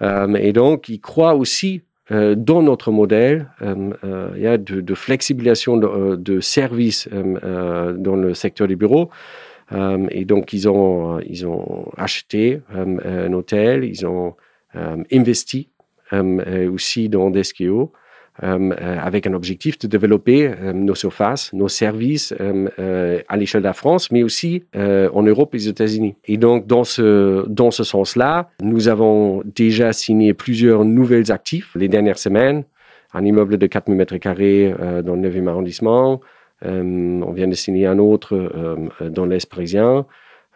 et 0.00 0.52
donc, 0.52 0.88
ils 0.88 1.00
croient 1.00 1.34
aussi 1.34 1.82
dans 2.10 2.62
notre 2.62 2.90
modèle, 2.90 3.46
il 3.62 4.40
y 4.42 4.46
a 4.46 4.58
de, 4.58 4.94
flexibilisation 4.94 5.76
de, 5.76 6.40
services 6.40 7.08
dans 7.08 8.16
le 8.16 8.34
secteur 8.34 8.68
des 8.68 8.76
bureaux. 8.76 9.10
et 10.10 10.24
donc, 10.24 10.52
ils 10.52 10.68
ont, 10.68 11.20
ils 11.20 11.46
ont 11.46 11.90
acheté 11.96 12.60
un 12.74 13.32
hôtel, 13.32 13.84
ils 13.84 14.06
ont 14.06 14.34
investi 15.12 15.70
aussi 16.12 17.08
dans. 17.08 17.30
Euh, 17.30 17.40
euh, 17.60 17.86
avec 18.38 19.26
un 19.26 19.34
objectif 19.34 19.78
de 19.78 19.86
développer 19.86 20.48
euh, 20.48 20.72
nos 20.72 20.94
surfaces, 20.94 21.52
nos 21.52 21.68
services 21.68 22.32
à 23.28 23.36
l'échelle 23.36 23.62
de 23.62 23.66
la 23.66 23.72
France, 23.72 24.10
mais 24.10 24.22
aussi 24.22 24.64
en 24.74 25.22
Europe 25.22 25.54
et 25.54 25.58
aux 25.58 25.70
États-Unis. 25.70 26.16
Et 26.24 26.36
donc, 26.36 26.66
dans 26.66 26.84
ce, 26.84 27.46
dans 27.48 27.70
ce 27.70 27.84
sens-là, 27.84 28.50
nous 28.62 28.88
avons 28.88 29.42
déjà 29.44 29.92
signé 29.92 30.34
plusieurs 30.34 30.84
nouvelles 30.84 31.30
actifs 31.30 31.74
les 31.74 31.88
dernières 31.88 32.18
semaines. 32.18 32.64
Un 33.12 33.24
immeuble 33.24 33.58
de 33.58 33.66
4000 33.66 33.96
mètres 33.96 34.16
carrés 34.18 34.74
dans 35.04 35.16
le 35.16 35.28
9e 35.28 35.48
arrondissement. 35.48 36.20
on 36.62 37.32
vient 37.32 37.48
de 37.48 37.54
signer 37.54 37.86
un 37.86 37.98
autre 37.98 38.50
dans 39.00 39.26
l'Est 39.26 39.50
parisien. 39.50 40.06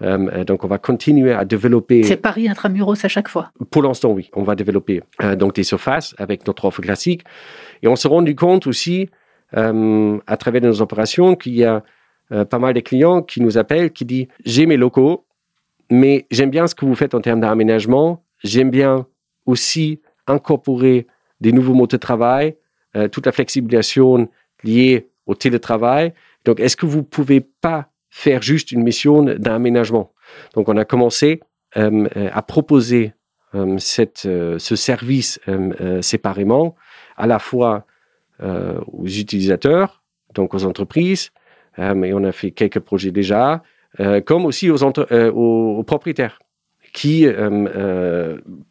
Euh, 0.02 0.44
donc, 0.44 0.64
on 0.64 0.68
va 0.68 0.78
continuer 0.78 1.32
à 1.32 1.44
développer. 1.44 2.02
C'est 2.02 2.16
Paris 2.16 2.48
intramuros 2.48 3.04
à 3.04 3.08
chaque 3.08 3.28
fois. 3.28 3.52
Pour 3.70 3.82
l'instant, 3.82 4.10
oui. 4.10 4.30
On 4.34 4.42
va 4.42 4.54
développer 4.54 5.02
euh, 5.22 5.36
donc 5.36 5.54
des 5.54 5.62
surfaces 5.62 6.14
avec 6.18 6.46
notre 6.46 6.64
offre 6.64 6.82
classique. 6.82 7.22
Et 7.82 7.88
on 7.88 7.96
s'est 7.96 8.08
rendu 8.08 8.34
compte 8.34 8.66
aussi, 8.66 9.08
euh, 9.56 10.18
à 10.26 10.36
travers 10.36 10.62
nos 10.62 10.82
opérations, 10.82 11.36
qu'il 11.36 11.54
y 11.54 11.64
a 11.64 11.82
pas 12.50 12.58
mal 12.58 12.72
de 12.72 12.80
clients 12.80 13.22
qui 13.22 13.42
nous 13.42 13.58
appellent, 13.58 13.92
qui 13.92 14.04
disent 14.06 14.26
J'ai 14.44 14.64
mes 14.66 14.78
locaux, 14.78 15.26
mais 15.90 16.26
j'aime 16.30 16.50
bien 16.50 16.66
ce 16.66 16.74
que 16.74 16.86
vous 16.86 16.94
faites 16.94 17.14
en 17.14 17.20
termes 17.20 17.40
d'aménagement. 17.40 18.24
J'aime 18.42 18.70
bien 18.70 19.06
aussi 19.44 20.00
incorporer 20.26 21.06
des 21.42 21.52
nouveaux 21.52 21.74
modes 21.74 21.90
de 21.90 21.98
travail, 21.98 22.56
toute 23.12 23.26
la 23.26 23.30
flexibilisation 23.30 24.28
liée 24.64 25.10
au 25.26 25.34
télétravail. 25.34 26.14
Donc, 26.46 26.60
est-ce 26.60 26.76
que 26.76 26.86
vous 26.86 27.02
pouvez 27.02 27.40
pas 27.40 27.90
faire 28.14 28.42
juste 28.42 28.70
une 28.70 28.84
mission 28.84 29.24
d'aménagement. 29.24 30.12
Donc, 30.54 30.68
on 30.68 30.76
a 30.76 30.84
commencé 30.84 31.40
euh, 31.76 32.06
à 32.32 32.42
proposer 32.42 33.12
euh, 33.56 33.76
cette, 33.78 34.22
euh, 34.26 34.56
ce 34.60 34.76
service 34.76 35.40
séparément, 36.00 36.76
à 37.16 37.26
la 37.26 37.40
fois 37.40 37.86
aux 38.40 39.06
utilisateurs, 39.06 40.02
donc 40.34 40.54
aux 40.54 40.64
entreprises, 40.64 41.30
et 41.78 42.12
on 42.12 42.24
a 42.24 42.32
fait 42.32 42.50
quelques 42.50 42.80
projets 42.80 43.12
déjà, 43.12 43.62
comme 44.26 44.44
aussi 44.44 44.70
aux, 44.70 44.82
aux, 44.82 45.84
propriétaires 45.84 46.40
qui 46.92 47.26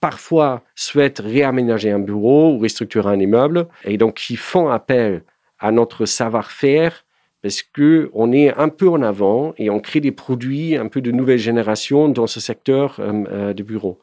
parfois 0.02 0.64
souhaitent 0.76 1.20
réaménager 1.20 1.92
un 1.92 2.00
bureau 2.00 2.54
ou 2.54 2.60
restructurer 2.60 3.10
un 3.10 3.20
immeuble, 3.20 3.68
et 3.86 3.98
donc 3.98 4.16
qui 4.16 4.36
font 4.36 4.70
appel 4.70 5.24
à 5.60 5.72
notre 5.72 6.06
savoir-faire 6.06 7.06
parce 7.44 7.62
que 7.62 8.10
on 8.14 8.32
est 8.32 8.58
un 8.58 8.70
peu 8.70 8.88
en 8.88 9.02
avant 9.04 9.54
et 9.58 9.70
on 9.70 9.80
crée 9.82 10.00
des 10.00 10.14
produits 10.14 10.78
un 10.78 10.88
peu 10.88 11.02
de 11.02 11.12
nouvelle 11.12 11.38
génération 11.38 12.08
dans 12.08 12.26
ce 12.26 12.40
secteur 12.40 12.96
euh, 13.00 13.24
euh, 13.30 13.54
de 13.54 13.62
bureau. 13.62 14.00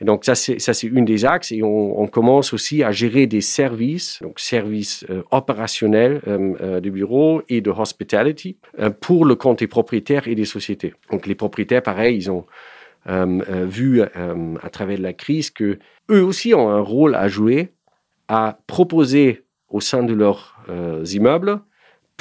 Et 0.00 0.04
donc 0.04 0.24
ça 0.24 0.34
c'est 0.34 0.58
ça 0.58 0.74
c'est 0.74 0.88
une 0.88 1.04
des 1.04 1.24
axes 1.24 1.52
et 1.52 1.62
on, 1.62 2.00
on, 2.00 2.08
commence 2.08 2.52
aussi 2.52 2.82
à 2.82 2.90
gérer 2.90 3.28
des 3.28 3.40
services, 3.40 4.18
donc 4.20 4.40
services 4.40 5.06
euh, 5.10 5.22
opérationnels 5.30 6.22
euh, 6.26 6.80
de 6.80 6.90
bureau 6.90 7.42
et 7.48 7.60
de 7.60 7.70
hospitality 7.70 8.56
pour 9.00 9.24
le 9.24 9.36
compte 9.36 9.60
des 9.60 9.68
propriétaires 9.68 10.26
et 10.26 10.34
des 10.34 10.44
sociétés. 10.44 10.92
Donc 11.12 11.26
les 11.28 11.36
propriétaires, 11.36 11.82
pareil, 11.82 12.16
ils 12.16 12.30
ont 12.30 12.44
vu 13.06 14.00
à 14.00 14.70
travers 14.70 15.00
la 15.00 15.12
crise 15.12 15.50
que 15.50 15.80
eux 16.08 16.22
aussi 16.22 16.54
ont 16.54 16.68
un 16.70 16.78
rôle 16.80 17.16
à 17.16 17.26
jouer 17.26 17.72
à 18.28 18.58
proposer 18.68 19.42
au 19.68 19.80
sein 19.80 20.04
de 20.04 20.14
leurs 20.14 20.56
immeubles 21.12 21.60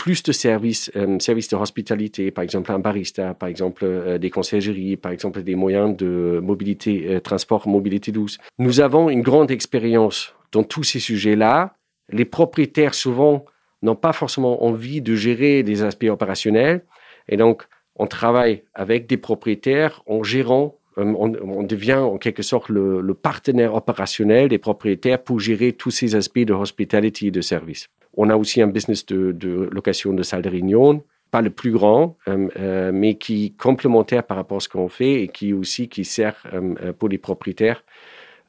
plus 0.02 0.24
de 0.24 0.32
services, 0.32 0.90
euh, 0.96 1.20
services 1.20 1.50
de 1.50 1.56
hospitalité, 1.56 2.32
par 2.32 2.44
exemple 2.44 2.72
un 2.72 2.80
barista, 2.80 3.36
par 3.36 3.48
exemple 3.48 3.84
euh, 3.86 4.18
des 4.18 4.32
conciergeries, 4.32 4.98
par 4.98 5.12
exemple 5.12 5.44
des 5.44 5.54
moyens 5.54 5.96
de 5.96 6.40
mobilité, 6.42 7.06
euh, 7.08 7.20
transport, 7.20 7.68
mobilité 7.68 8.12
douce. 8.12 8.40
Nous 8.58 8.80
avons 8.80 9.12
une 9.12 9.22
grande 9.22 9.52
expérience 9.52 10.34
dans 10.54 10.64
tous 10.64 10.84
ces 10.84 11.00
sujets-là. 11.00 11.76
Les 12.10 12.26
propriétaires 12.26 12.96
souvent 12.96 13.46
n'ont 13.84 13.96
pas 13.96 14.12
forcément 14.12 14.64
envie 14.64 15.02
de 15.02 15.14
gérer 15.14 15.62
des 15.62 15.84
aspects 15.84 16.10
opérationnels 16.10 16.84
et 17.30 17.38
donc 17.38 17.68
on 17.96 18.08
travaille 18.08 18.64
avec 18.74 19.06
des 19.06 19.18
propriétaires 19.18 20.02
en 20.08 20.24
gérant 20.24 20.80
on, 21.04 21.64
devient 21.64 21.94
en 21.96 22.18
quelque 22.18 22.44
sorte 22.44 22.70
le, 22.70 23.14
partenaire 23.14 23.76
opérationnel 23.76 24.50
des 24.50 24.58
propriétaires 24.58 25.22
pour 25.22 25.40
gérer 25.40 25.74
tous 25.74 25.92
ces 25.92 26.16
aspects 26.16 26.40
de 26.40 26.54
hospitality 26.54 27.28
et 27.28 27.32
de 27.32 27.42
service. 27.42 27.88
On 28.16 28.30
a 28.30 28.36
aussi 28.36 28.62
un 28.62 28.68
business 28.68 29.06
de, 29.06 29.70
location 29.72 30.14
de 30.14 30.24
salles 30.24 30.42
de 30.42 30.50
réunion, 30.50 31.04
pas 31.32 31.42
le 31.42 31.50
plus 31.50 31.72
grand, 31.72 32.18
euh, 32.28 32.50
euh, 32.60 32.92
mais 32.94 33.16
qui 33.16 33.46
est 33.46 33.58
complémentaire 33.58 34.24
par 34.24 34.38
rapport 34.38 34.58
à 34.58 34.60
ce 34.60 34.70
qu'on 34.70 34.90
fait 34.90 35.24
et 35.24 35.28
qui 35.30 35.54
aussi 35.54 35.88
qui 35.88 36.04
sert 36.04 36.36
euh, 36.54 36.94
pour 36.94 37.10
les 37.10 37.18
propriétaires 37.18 37.84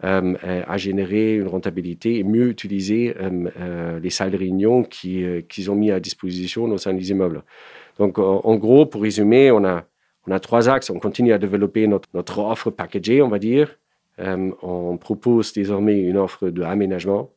à 0.05 0.77
générer 0.79 1.37
une 1.37 1.47
rentabilité 1.47 2.19
et 2.19 2.25
mieux 2.25 2.49
utiliser 2.49 3.15
les 4.03 4.11
salles 4.11 4.33
de 4.33 4.37
réunion 4.37 4.83
qu'ils 4.83 5.71
ont 5.71 5.77
mis 5.77 5.93
à 5.93 6.01
disposition 6.01 6.65
au 6.65 6.77
sein 6.77 6.93
des 6.93 7.13
immeubles. 7.13 7.45
Donc, 8.01 8.19
en, 8.19 8.57
gros, 8.57 8.85
pour 8.85 9.03
résumer, 9.03 9.53
on 9.53 9.65
a, 9.65 9.85
on 10.27 10.33
a 10.33 10.41
trois 10.41 10.69
axes. 10.69 10.91
On 10.91 10.99
continue 10.99 11.33
à 11.33 11.39
développer 11.39 11.87
notre, 11.87 12.39
offre 12.39 12.71
packagée, 12.71 13.23
on 13.23 13.29
va 13.29 13.39
dire. 13.39 13.79
on 14.19 14.97
propose 14.99 15.53
désormais 15.53 15.99
une 15.99 16.17
offre 16.17 16.49
d'aménagement 16.49 17.31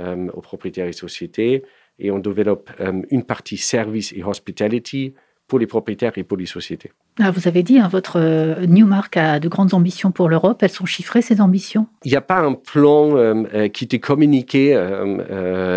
euh, 0.00 0.28
aux 0.34 0.42
propriétaires 0.42 0.88
et 0.88 0.92
sociétés. 0.92 1.62
Et 1.98 2.10
on 2.10 2.18
développe 2.18 2.70
euh, 2.80 3.00
une 3.10 3.24
partie 3.24 3.56
service 3.56 4.12
et 4.12 4.22
hospitality 4.22 5.14
pour 5.48 5.58
les 5.58 5.66
propriétaires 5.66 6.12
et 6.16 6.24
pour 6.24 6.36
les 6.36 6.46
sociétés. 6.46 6.92
Ah, 7.20 7.30
vous 7.30 7.48
avez 7.48 7.62
dit, 7.62 7.78
hein, 7.78 7.88
votre 7.88 8.18
euh, 8.20 8.66
Newmark 8.66 9.16
a 9.16 9.38
de 9.38 9.48
grandes 9.48 9.74
ambitions 9.74 10.10
pour 10.10 10.28
l'Europe. 10.28 10.62
Elles 10.62 10.70
sont 10.70 10.86
chiffrées, 10.86 11.22
ces 11.22 11.40
ambitions? 11.40 11.86
Il 12.04 12.10
n'y 12.10 12.16
a 12.16 12.20
pas 12.20 12.40
un 12.40 12.54
plan 12.54 13.44
qui 13.72 13.84
était 13.84 13.98
communiqué 13.98 14.74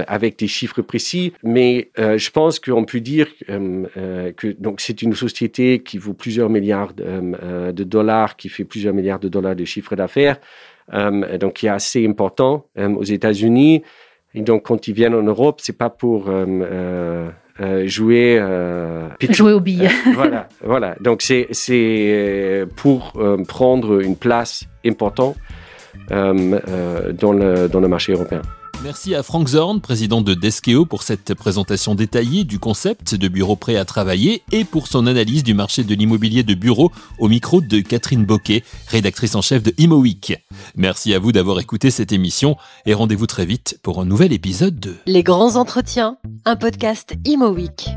avec 0.07 0.39
des 0.39 0.47
chiffres 0.47 0.81
précis, 0.81 1.33
mais 1.43 1.91
je 1.97 2.29
pense 2.29 2.59
qu'on 2.59 2.85
peut 2.85 2.99
dire 2.99 3.27
que 3.47 4.51
donc 4.59 4.81
c'est 4.81 5.01
une 5.01 5.13
société 5.13 5.79
qui 5.79 5.97
vaut 5.97 6.13
plusieurs 6.13 6.49
milliards 6.49 6.93
de 6.93 7.83
dollars, 7.83 8.35
qui 8.35 8.49
fait 8.49 8.65
plusieurs 8.65 8.93
milliards 8.93 9.19
de 9.19 9.29
dollars 9.29 9.55
de 9.55 9.65
chiffre 9.65 9.95
d'affaires, 9.95 10.37
donc 10.91 11.53
qui 11.53 11.67
est 11.67 11.69
assez 11.69 12.05
important 12.07 12.65
aux 12.75 13.03
États-Unis. 13.03 13.83
Et 14.35 14.41
donc, 14.41 14.63
quand 14.63 14.87
ils 14.87 14.93
viennent 14.93 15.15
en 15.15 15.23
Europe, 15.23 15.59
c'est 15.61 15.77
pas 15.77 15.89
pour 15.89 16.25
euh, 16.27 17.29
euh, 17.61 17.83
euh 17.83 17.87
jouer 17.87 18.37
euh, 18.39 19.07
jouer 19.29 19.53
au 19.53 19.59
billes. 19.59 19.89
voilà, 20.13 20.47
voilà. 20.63 20.95
Donc 20.99 21.21
c'est 21.21 21.47
c'est 21.51 22.65
pour 22.75 23.13
prendre 23.47 24.01
une 24.01 24.15
place 24.15 24.63
importante 24.85 25.35
dans 26.09 27.33
le 27.33 27.67
dans 27.67 27.79
le 27.79 27.87
marché 27.87 28.13
européen. 28.13 28.41
Merci 28.81 29.13
à 29.13 29.23
Frank 29.23 29.45
Zorn, 29.49 29.81
président 29.81 30.21
de 30.21 30.33
Deskeo, 30.33 30.85
pour 30.85 31.03
cette 31.03 31.33
présentation 31.33 31.95
détaillée 31.95 32.45
du 32.45 32.59
concept 32.59 33.13
de 33.13 33.27
bureau 33.27 33.57
prêt 33.57 33.75
à 33.75 33.83
travailler 33.83 34.41
et 34.53 34.63
pour 34.63 34.87
son 34.87 35.05
analyse 35.05 35.43
du 35.43 35.53
marché 35.53 35.83
de 35.83 35.93
l'immobilier 35.93 36.43
de 36.43 36.53
bureau 36.53 36.89
au 37.17 37.27
micro 37.27 37.59
de 37.59 37.81
Catherine 37.81 38.23
Boquet, 38.23 38.63
rédactrice 38.87 39.35
en 39.35 39.41
chef 39.41 39.63
de 39.63 39.73
ImoWeek. 39.77 40.45
Merci 40.77 41.13
à 41.13 41.19
vous 41.19 41.33
d'avoir 41.33 41.59
écouté 41.59 41.91
cette 41.91 42.13
émission 42.13 42.55
et 42.85 42.93
rendez-vous 42.93 43.27
très 43.27 43.45
vite 43.45 43.77
pour 43.83 43.99
un 43.99 44.05
nouvel 44.05 44.31
épisode 44.31 44.79
de 44.79 44.95
Les 45.07 45.23
grands 45.23 45.57
entretiens, 45.57 46.17
un 46.45 46.55
podcast 46.55 47.15
ImoWeek. 47.25 47.89